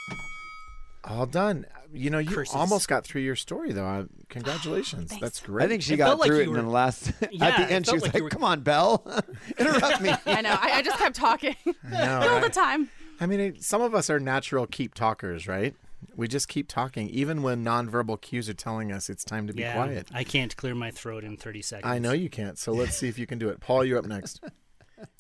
All 1.05 1.27
done. 1.27 1.67
You 1.93 2.11
know, 2.11 2.19
you 2.19 2.31
Curses. 2.31 2.55
almost 2.55 2.88
got 2.88 3.05
through 3.05 3.23
your 3.23 3.37
story, 3.37 3.73
though. 3.73 3.85
Uh, 3.85 4.05
congratulations. 4.29 5.09
Thanks. 5.11 5.21
That's 5.23 5.41
great. 5.41 5.65
I 5.65 5.69
think 5.69 5.83
she 5.83 5.95
It 5.95 5.97
got 5.99 6.07
felt 6.09 6.21
like 6.21 6.29
through 6.29 6.37
you 6.38 6.43
it 6.43 6.47
in 6.47 6.53
were- 6.53 6.62
the 6.62 6.69
last. 6.69 7.12
Yeah, 7.31 7.47
at 7.49 7.67
the 7.69 7.73
end, 7.75 7.87
she 7.87 7.91
felt 7.91 7.95
was 7.97 8.03
like 8.03 8.15
like, 8.15 8.21
you 8.21 8.25
were- 8.25 8.31
"Come 8.31 8.45
on, 8.45 8.61
Belle, 8.61 9.05
interrupt 9.59 10.01
me." 10.01 10.11
I 10.27 10.41
know. 10.43 10.57
I, 10.59 10.71
I 10.79 10.83
just 10.83 10.99
kept 10.99 11.17
talking 11.17 11.57
know, 11.67 12.21
all 12.21 12.37
the 12.37 12.43
right? 12.43 12.53
time. 12.53 12.88
I 13.21 13.27
mean, 13.27 13.41
it, 13.41 13.62
some 13.62 13.83
of 13.83 13.95
us 13.95 14.09
are 14.11 14.19
natural 14.21 14.67
keep 14.67 14.95
talkers, 14.95 15.47
right? 15.47 15.75
We 16.17 16.27
just 16.29 16.49
keep 16.49 16.67
talking, 16.67 17.09
even 17.11 17.43
when 17.43 17.65
nonverbal 17.65 18.21
cues 18.21 18.49
are 18.49 18.55
telling 18.55 18.91
us 18.91 19.09
it's 19.09 19.25
time 19.25 19.47
to 19.47 19.53
be 19.53 19.62
yeah, 19.62 19.75
quiet. 19.75 20.09
I 20.12 20.25
can't 20.25 20.55
clear 20.57 20.75
my 20.75 20.91
throat 20.91 21.23
in 21.25 21.37
30 21.37 21.62
seconds. 21.62 21.91
I 21.91 21.99
know 22.01 22.11
you 22.12 22.29
can't, 22.29 22.59
so 22.59 22.73
let's 22.73 22.97
see 22.97 23.09
if 23.09 23.19
you 23.21 23.27
can 23.27 23.38
do 23.38 23.49
it. 23.51 23.61
Paul, 23.61 23.85
you're 23.85 23.99
up 23.99 24.07
next. 24.07 24.43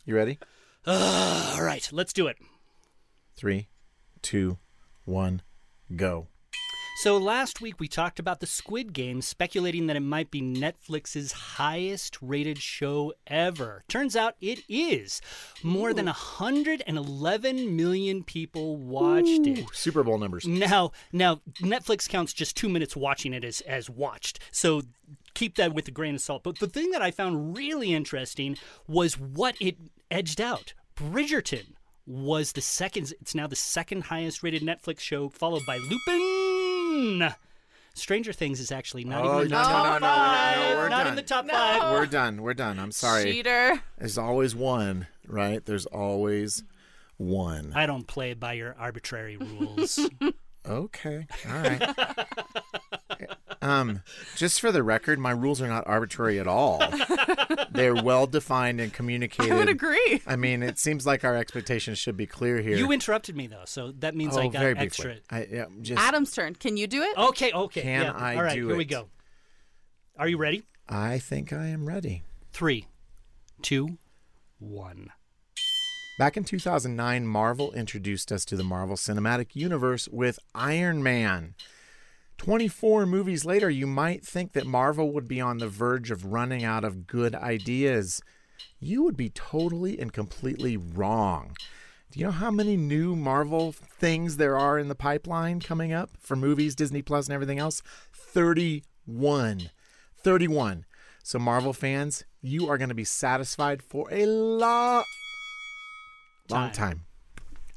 You 0.04 0.16
ready? 0.16 0.38
All 0.86 1.62
right, 1.62 1.88
let's 1.92 2.12
do 2.12 2.26
it. 2.26 2.36
Three, 3.36 3.68
two, 4.22 4.58
one, 5.04 5.42
go. 5.96 6.28
So 7.02 7.16
last 7.16 7.60
week 7.60 7.80
we 7.80 7.88
talked 7.88 8.20
about 8.20 8.38
the 8.38 8.46
Squid 8.46 8.92
Game, 8.92 9.22
speculating 9.22 9.86
that 9.86 9.96
it 9.96 10.00
might 10.00 10.30
be 10.30 10.40
Netflix's 10.40 11.32
highest 11.32 12.16
rated 12.20 12.58
show 12.58 13.12
ever. 13.26 13.82
Turns 13.88 14.14
out 14.14 14.36
it 14.40 14.60
is. 14.68 15.20
More 15.64 15.92
than 15.92 16.04
111 16.04 17.76
million 17.76 18.22
people 18.22 18.76
watched 18.76 19.46
it. 19.46 19.66
Super 19.72 20.04
Bowl 20.04 20.18
numbers. 20.18 20.46
Now, 20.46 20.92
now 21.12 21.40
Netflix 21.54 22.08
counts 22.08 22.32
just 22.32 22.56
two 22.56 22.68
minutes 22.68 22.94
watching 22.94 23.32
it 23.32 23.42
as 23.42 23.62
as 23.62 23.90
watched. 23.90 24.38
So 24.52 24.82
keep 25.34 25.56
that 25.56 25.74
with 25.74 25.88
a 25.88 25.92
grain 25.92 26.14
of 26.14 26.20
salt. 26.20 26.44
But 26.44 26.60
the 26.60 26.68
thing 26.68 26.90
that 26.92 27.02
I 27.02 27.10
found 27.10 27.56
really 27.56 27.92
interesting 27.92 28.56
was 28.86 29.18
what 29.18 29.56
it 29.60 29.76
edged 30.10 30.40
out. 30.40 30.74
Bridgerton 30.94 31.74
was 32.06 32.52
the 32.52 32.60
second. 32.60 33.12
It's 33.20 33.34
now 33.34 33.46
the 33.46 33.56
second 33.56 34.04
highest 34.04 34.42
rated 34.42 34.62
Netflix 34.62 35.00
show, 35.00 35.28
followed 35.28 35.64
by 35.66 35.78
Lupin. 35.78 37.32
Stranger 37.94 38.32
Things 38.32 38.58
is 38.58 38.72
actually 38.72 39.04
not 39.04 39.22
Oh, 39.24 39.28
even 39.40 39.42
in 39.42 39.48
the 39.50 39.54
no, 39.56 39.62
no, 39.62 39.68
top 39.68 39.84
no, 40.00 40.06
no, 40.06 40.14
five. 40.14 40.56
no, 40.70 40.76
we're 40.76 40.88
not 40.88 40.98
done. 40.98 41.06
in 41.08 41.16
the 41.16 41.22
top 41.22 41.48
five. 41.48 41.92
We're 41.92 42.06
done. 42.06 42.42
We're 42.42 42.54
done. 42.54 42.78
I'm 42.78 42.92
sorry. 42.92 43.24
Cheater. 43.24 43.82
There's 43.98 44.16
always 44.18 44.54
one, 44.54 45.06
right? 45.26 45.64
There's 45.64 45.84
always 45.86 46.62
one. 47.18 47.72
I 47.74 47.84
don't 47.86 48.06
play 48.06 48.32
by 48.34 48.54
your 48.54 48.74
arbitrary 48.78 49.36
rules. 49.36 49.98
Okay. 50.64 51.26
All 51.48 51.54
right. 51.58 51.82
um, 53.62 54.02
just 54.36 54.60
for 54.60 54.72
the 54.72 54.82
record, 54.82 55.18
my 55.18 55.30
rules 55.30 55.62
are 55.62 55.68
not 55.68 55.86
arbitrary 55.86 56.38
at 56.38 56.46
all. 56.46 56.82
They're 57.70 57.94
well 57.94 58.26
defined 58.26 58.80
and 58.80 58.92
communicated. 58.92 59.52
I 59.52 59.56
would 59.56 59.68
agree. 59.68 60.22
I 60.26 60.36
mean, 60.36 60.62
it 60.62 60.78
seems 60.78 61.06
like 61.06 61.24
our 61.24 61.36
expectations 61.36 61.98
should 61.98 62.16
be 62.16 62.26
clear 62.26 62.60
here. 62.60 62.76
you 62.76 62.90
interrupted 62.92 63.36
me 63.36 63.46
though, 63.46 63.64
so 63.64 63.92
that 64.00 64.14
means 64.14 64.36
oh, 64.36 64.40
I 64.40 64.48
got 64.48 64.60
very 64.60 64.78
extra. 64.78 65.04
briefly. 65.12 65.22
I, 65.30 65.46
yeah, 65.50 65.64
just, 65.80 66.02
Adam's 66.02 66.32
turn. 66.32 66.54
Can 66.54 66.76
you 66.76 66.86
do 66.86 67.02
it? 67.02 67.16
Okay, 67.16 67.52
okay. 67.52 67.82
Can 67.82 68.02
yeah. 68.02 68.12
I 68.12 68.36
All 68.36 68.42
right, 68.42 68.54
do 68.54 68.68
here 68.68 68.76
we 68.76 68.82
it? 68.82 68.88
go. 68.88 69.08
Are 70.18 70.28
you 70.28 70.36
ready? 70.36 70.64
I 70.88 71.18
think 71.18 71.52
I 71.52 71.68
am 71.68 71.86
ready. 71.86 72.24
Three, 72.52 72.86
two, 73.62 73.98
one. 74.58 75.10
Back 76.18 76.36
in 76.36 76.44
2009, 76.44 77.26
Marvel 77.26 77.72
introduced 77.72 78.30
us 78.30 78.44
to 78.44 78.56
the 78.56 78.62
Marvel 78.62 78.96
Cinematic 78.96 79.56
Universe 79.56 80.08
with 80.08 80.38
Iron 80.54 81.02
Man. 81.02 81.54
24 82.38 83.06
movies 83.06 83.44
later, 83.44 83.70
you 83.70 83.86
might 83.86 84.24
think 84.24 84.52
that 84.52 84.66
Marvel 84.66 85.12
would 85.12 85.28
be 85.28 85.40
on 85.40 85.58
the 85.58 85.68
verge 85.68 86.10
of 86.10 86.32
running 86.32 86.64
out 86.64 86.84
of 86.84 87.06
good 87.06 87.34
ideas. 87.34 88.20
You 88.80 89.02
would 89.04 89.16
be 89.16 89.30
totally 89.30 89.98
and 89.98 90.12
completely 90.12 90.76
wrong. 90.76 91.56
Do 92.10 92.18
you 92.18 92.26
know 92.26 92.32
how 92.32 92.50
many 92.50 92.76
new 92.76 93.16
Marvel 93.16 93.72
things 93.72 94.36
there 94.36 94.58
are 94.58 94.78
in 94.78 94.88
the 94.88 94.94
pipeline 94.94 95.60
coming 95.60 95.92
up 95.92 96.10
for 96.18 96.36
movies, 96.36 96.74
Disney 96.74 97.00
Plus, 97.00 97.26
and 97.26 97.34
everything 97.34 97.58
else? 97.58 97.82
31. 98.12 99.70
31. 100.18 100.84
So, 101.22 101.38
Marvel 101.38 101.72
fans, 101.72 102.24
you 102.42 102.68
are 102.68 102.76
going 102.76 102.88
to 102.88 102.94
be 102.94 103.04
satisfied 103.04 103.82
for 103.82 104.08
a 104.10 104.26
lot 104.26 105.04
long 106.50 106.70
time. 106.70 107.04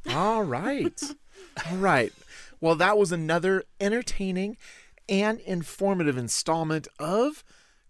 All 0.10 0.44
right. 0.44 1.02
All 1.70 1.78
right. 1.78 2.12
Well, 2.60 2.76
that 2.76 2.98
was 2.98 3.12
another 3.12 3.63
entertaining 3.80 4.58
and 5.08 5.39
informative 5.41 6.18
installment 6.18 6.88
of 7.00 7.44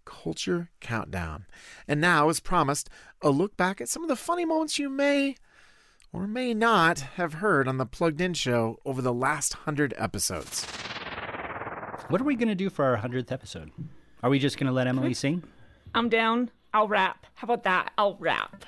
Culture 0.04 0.70
Countdown. 0.80 1.46
And 1.88 2.00
now, 2.00 2.28
as 2.28 2.40
promised, 2.40 2.88
a 3.22 3.30
look 3.30 3.56
back 3.56 3.80
at 3.80 3.88
some 3.88 4.02
of 4.02 4.08
the 4.08 4.16
funny 4.16 4.44
moments 4.44 4.78
you 4.78 4.88
may 4.88 5.36
or 6.12 6.26
may 6.26 6.54
not 6.54 7.00
have 7.00 7.34
heard 7.34 7.68
on 7.68 7.76
the 7.76 7.86
Plugged 7.86 8.20
In 8.20 8.34
show 8.34 8.78
over 8.84 9.02
the 9.02 9.12
last 9.12 9.52
hundred 9.52 9.94
episodes. 9.98 10.64
What 12.08 12.20
are 12.20 12.24
we 12.24 12.36
going 12.36 12.48
to 12.48 12.54
do 12.54 12.70
for 12.70 12.84
our 12.84 12.96
100th 12.96 13.32
episode? 13.32 13.72
Are 14.22 14.30
we 14.30 14.38
just 14.38 14.58
going 14.58 14.68
to 14.68 14.72
let 14.72 14.86
Emily 14.86 15.08
hmm? 15.08 15.14
sing? 15.14 15.42
I'm 15.94 16.08
down. 16.08 16.50
I'll 16.72 16.88
rap. 16.88 17.26
How 17.34 17.46
about 17.46 17.64
that? 17.64 17.92
I'll 17.98 18.16
rap. 18.16 18.64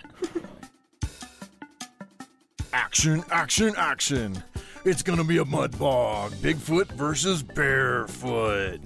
Action, 2.73 3.25
action, 3.31 3.75
action. 3.77 4.43
It's 4.85 5.03
gonna 5.03 5.25
be 5.25 5.39
a 5.39 5.45
mud 5.45 5.79
bog. 5.79 6.33
Bigfoot 6.35 6.87
versus 6.93 7.43
Barefoot. 7.43 8.81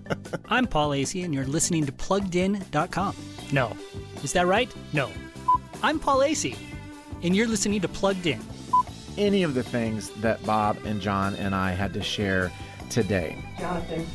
I'm 0.48 0.66
Paul 0.66 0.90
Asay, 0.90 1.24
and 1.24 1.32
you're 1.34 1.46
listening 1.46 1.86
to 1.86 1.92
PluggedIn.com. 1.92 3.16
No. 3.52 3.74
Is 4.22 4.32
that 4.32 4.46
right? 4.46 4.70
No. 4.92 5.10
I'm 5.82 5.98
Paul 5.98 6.18
Asay, 6.20 6.56
and 7.22 7.34
you're 7.36 7.46
listening 7.46 7.80
to 7.80 7.88
Plugged 7.88 8.26
In. 8.26 8.40
Any 9.16 9.42
of 9.42 9.54
the 9.54 9.62
things 9.62 10.10
that 10.20 10.44
Bob 10.44 10.78
and 10.84 11.00
John 11.00 11.34
and 11.36 11.54
I 11.54 11.70
had 11.72 11.92
to 11.94 12.02
share 12.02 12.50
today. 12.90 13.36
Jonathan. 13.58 14.06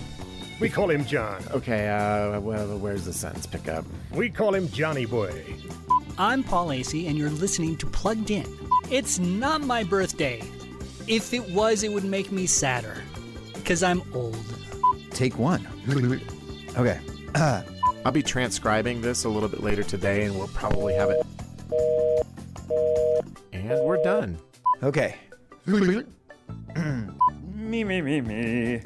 We 0.59 0.69
call 0.69 0.89
him 0.89 1.03
John. 1.05 1.43
Okay, 1.51 1.89
uh, 1.89 2.39
well, 2.39 2.77
where's 2.77 3.05
the 3.05 3.13
sentence 3.13 3.45
pickup? 3.47 3.85
We 4.11 4.29
call 4.29 4.53
him 4.53 4.69
Johnny 4.69 5.05
Boy. 5.05 5.43
I'm 6.17 6.43
Paul 6.43 6.67
Asay, 6.67 7.07
and 7.07 7.17
you're 7.17 7.29
listening 7.31 7.75
to 7.77 7.85
Plugged 7.87 8.29
In. 8.29 8.45
It's 8.91 9.19
not 9.19 9.61
my 9.61 9.83
birthday. 9.83 10.41
If 11.07 11.33
it 11.33 11.49
was, 11.51 11.83
it 11.83 11.91
would 11.91 12.05
make 12.05 12.31
me 12.31 12.45
sadder. 12.45 13.03
Because 13.53 13.83
I'm 13.83 14.01
old. 14.13 14.37
Take 15.11 15.37
one. 15.37 15.67
Okay. 16.75 16.99
I'll 17.35 18.11
be 18.11 18.23
transcribing 18.23 19.01
this 19.01 19.25
a 19.25 19.29
little 19.29 19.47
bit 19.47 19.61
later 19.61 19.83
today, 19.83 20.23
and 20.23 20.35
we'll 20.35 20.47
probably 20.47 20.95
have 20.95 21.11
it. 21.11 21.23
And 23.51 23.79
we're 23.81 24.01
done. 24.01 24.39
Okay. 24.81 25.17
me, 25.67 27.83
me, 27.83 28.01
me, 28.01 28.21
me. 28.21 28.81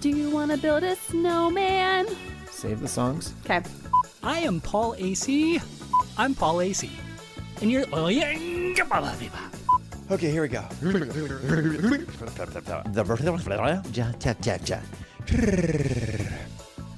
Do 0.00 0.08
you 0.08 0.30
want 0.30 0.50
to 0.50 0.58
build 0.58 0.82
a 0.82 0.96
snowman? 0.96 2.08
Save 2.50 2.80
the 2.80 2.88
songs. 2.88 3.34
Okay. 3.44 3.62
I 4.24 4.40
am 4.40 4.60
Paul 4.60 4.96
Asay. 4.96 5.62
I'm 6.18 6.34
Paul 6.34 6.56
Asay. 6.56 6.90
And 7.60 7.70
you're. 7.70 7.84
Oh, 7.92 8.08
Yeah. 10.08 10.14
Okay, 10.14 10.30
here 10.30 10.42
we 10.42 10.48
go. 10.48 10.62
The 12.92 13.02
vertical 13.04 13.38
flora. 13.38 13.82
Ja, 13.92 14.12
ja, 14.24 14.34
ja, 14.44 14.58
ja. 14.66 14.80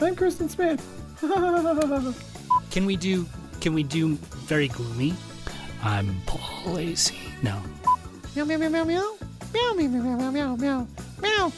I'm 0.00 0.16
Kristen 0.16 0.48
Smith. 0.48 0.82
Can 2.70 2.86
we 2.86 2.96
do. 2.96 3.26
Can 3.60 3.74
we 3.74 3.82
do 3.82 4.16
very 4.46 4.68
gloomy? 4.68 5.14
I'm 5.82 6.20
Paul 6.26 6.76
Asay. 6.76 7.14
No. 7.42 7.60
Meow, 8.34 8.44
meow, 8.44 8.58
meow, 8.58 8.68
meow, 8.68 8.84
meow. 8.84 9.16
Meow, 9.52 9.72
meow, 9.74 9.88
meow, 9.88 10.16
meow, 10.16 10.30
meow, 10.30 10.56
meow, 10.56 10.86
meow. 11.20 11.52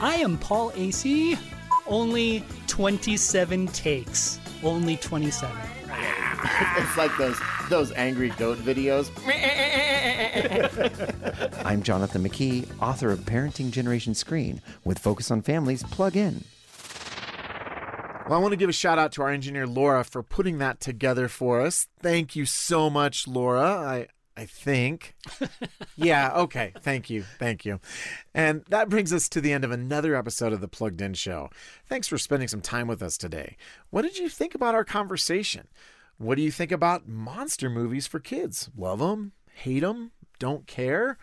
I 0.00 0.16
am 0.16 0.36
Paul 0.38 0.70
Asay. 0.72 1.38
Only 1.86 2.44
27 2.66 3.68
takes. 3.68 4.38
Only 4.62 4.96
27. 4.96 5.56
It's 6.78 6.96
like 6.96 7.10
those 7.18 7.38
those 7.68 7.92
angry 7.92 8.30
goat 8.30 8.58
videos. 8.58 9.10
I'm 11.64 11.82
Jonathan 11.82 12.22
McKee, 12.22 12.66
author 12.80 13.10
of 13.10 13.20
Parenting 13.20 13.70
Generation 13.70 14.14
Screen 14.14 14.60
with 14.84 14.98
Focus 14.98 15.30
on 15.30 15.42
Families 15.42 15.82
Plug 15.82 16.16
In. 16.16 16.44
Well, 18.28 18.38
I 18.38 18.42
want 18.42 18.52
to 18.52 18.56
give 18.56 18.68
a 18.68 18.72
shout 18.72 18.98
out 18.98 19.12
to 19.12 19.22
our 19.22 19.30
engineer 19.30 19.66
Laura 19.66 20.02
for 20.02 20.22
putting 20.22 20.58
that 20.58 20.80
together 20.80 21.28
for 21.28 21.60
us. 21.60 21.86
Thank 22.00 22.34
you 22.34 22.44
so 22.44 22.90
much, 22.90 23.28
Laura. 23.28 23.62
I 23.62 24.08
I 24.36 24.44
think. 24.44 25.14
yeah, 25.96 26.32
okay. 26.34 26.72
Thank 26.80 27.08
you. 27.08 27.24
Thank 27.38 27.64
you. 27.64 27.80
And 28.34 28.64
that 28.68 28.88
brings 28.88 29.12
us 29.12 29.28
to 29.30 29.40
the 29.40 29.52
end 29.52 29.64
of 29.64 29.70
another 29.70 30.14
episode 30.14 30.52
of 30.52 30.60
the 30.60 30.68
Plugged 30.68 31.00
In 31.00 31.14
Show. 31.14 31.48
Thanks 31.88 32.06
for 32.06 32.18
spending 32.18 32.48
some 32.48 32.60
time 32.60 32.86
with 32.86 33.02
us 33.02 33.16
today. 33.16 33.56
What 33.90 34.02
did 34.02 34.18
you 34.18 34.28
think 34.28 34.54
about 34.54 34.74
our 34.74 34.84
conversation? 34.84 35.68
What 36.18 36.36
do 36.36 36.42
you 36.42 36.50
think 36.50 36.72
about 36.72 37.06
monster 37.06 37.68
movies 37.68 38.06
for 38.06 38.20
kids? 38.20 38.70
Love 38.76 39.00
them? 39.00 39.32
Hate 39.52 39.80
them? 39.80 40.12
Don't 40.38 40.66
care? 40.66 41.18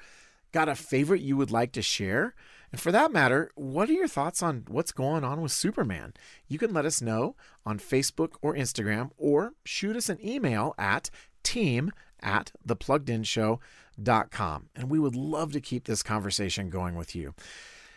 Got 0.51 0.69
a 0.69 0.75
favorite 0.75 1.21
you 1.21 1.35
would 1.35 1.52
like 1.52 1.71
to 1.71 1.81
share? 1.81 2.35
And 2.71 2.79
for 2.79 2.91
that 2.91 3.12
matter, 3.12 3.50
what 3.56 3.89
are 3.89 3.94
your 3.94 4.08
thoughts 4.08 4.44
on 4.44 4.65
what's 4.67 4.91
going 4.91 5.23
on 5.23 5.41
with 5.41 5.52
Superman? 5.52 6.13
You 6.48 6.60
can 6.60 6.73
let 6.73 6.85
us 6.85 7.02
know 7.02 7.35
on 7.65 7.79
Facebook 7.79 8.33
or 8.41 8.56
Instagram 8.56 9.12
or 9.17 9.54
shoot 9.63 9.96
us 9.96 10.10
an 10.10 10.19
email 10.23 10.75
at 10.77 11.10
team 11.44 11.91
at 12.21 12.52
thepluggedinshow.com. 12.67 14.69
And 14.75 14.89
we 14.89 15.00
would 15.00 15.15
love 15.15 15.52
to 15.54 15.62
keep 15.62 15.85
this 15.85 16.04
conversation 16.04 16.69
going 16.69 16.96
with 16.96 17.15
you. 17.15 17.33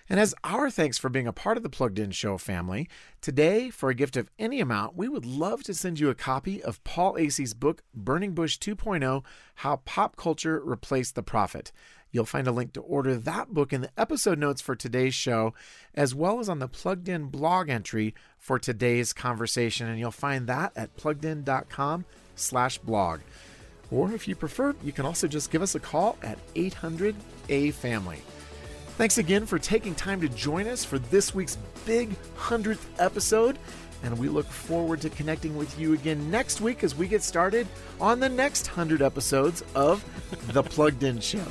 And 0.09 0.21
as 0.21 0.35
our 0.45 0.71
thanks 0.71 0.99
for 0.99 1.09
being 1.09 1.27
a 1.27 1.33
part 1.33 1.57
of 1.57 1.65
the 1.65 1.69
Plugged 1.69 1.99
In 1.99 2.13
Show 2.13 2.39
family, 2.39 2.89
today, 3.21 3.71
for 3.71 3.91
a 3.91 3.95
gift 3.95 4.17
of 4.17 4.31
any 4.39 4.61
amount, 4.61 4.97
we 4.97 5.09
would 5.09 5.27
love 5.27 5.65
to 5.65 5.75
send 5.75 5.99
you 5.99 6.09
a 6.11 6.15
copy 6.15 6.63
of 6.63 6.83
Paul 6.85 7.17
Asay's 7.19 7.55
book, 7.55 7.83
Burning 7.93 8.33
Bush 8.33 8.59
2.0 8.59 9.25
How 9.57 9.77
Pop 9.85 10.17
Culture 10.17 10.61
Replaced 10.65 11.17
the 11.17 11.25
Prophet. 11.25 11.73
You'll 12.13 12.25
find 12.25 12.47
a 12.47 12.53
link 12.53 12.73
to 12.75 12.81
order 12.81 13.17
that 13.17 13.53
book 13.53 13.73
in 13.73 13.81
the 13.81 13.91
episode 13.99 14.39
notes 14.39 14.61
for 14.61 14.77
today's 14.77 15.15
show, 15.15 15.55
as 15.95 16.15
well 16.15 16.39
as 16.39 16.49
on 16.49 16.61
the 16.61 16.69
Plugged 16.69 17.09
In 17.09 17.27
blog 17.27 17.69
entry 17.69 18.15
for 18.39 18.61
today's 18.61 19.13
conversation. 19.13 19.89
And 19.89 19.99
you'll 19.99 20.13
find 20.13 20.47
that 20.47 20.73
at 20.77 20.97
pluggedin.com 20.97 22.05
slash 22.37 22.79
blog. 22.79 23.21
Or 23.91 24.13
if 24.13 24.29
you 24.29 24.37
prefer, 24.37 24.75
you 24.83 24.93
can 24.93 25.05
also 25.05 25.27
just 25.27 25.51
give 25.51 25.63
us 25.63 25.75
a 25.75 25.81
call 25.81 26.17
at 26.23 26.39
800 26.55 27.17
A 27.49 27.73
Family. 27.73 28.23
Thanks 28.97 29.19
again 29.19 29.45
for 29.45 29.59
taking 29.59 29.95
time 29.95 30.23
to 30.23 30.29
join 30.31 30.67
us 30.67 30.83
for 30.83 30.99
this 30.99 31.35
week's 31.35 31.59
big 31.85 32.17
100th 32.39 32.87
episode. 32.99 33.59
And 34.03 34.19
we 34.19 34.31
look 34.31 34.47
forward 34.47 35.03
to 35.03 35.11
connecting 35.11 35.55
with 35.55 35.79
you 35.79 35.93
again 35.93 36.31
next 36.31 36.63
week 36.63 36.83
as 36.83 36.95
we 36.95 37.07
get 37.07 37.23
started 37.23 37.69
on 38.01 38.21
the 38.21 38.29
next 38.31 38.69
100 38.69 39.03
episodes 39.03 39.63
of 39.75 40.03
The 40.53 40.63
Plugged 40.63 41.03
In 41.03 41.21
Show. 41.21 41.45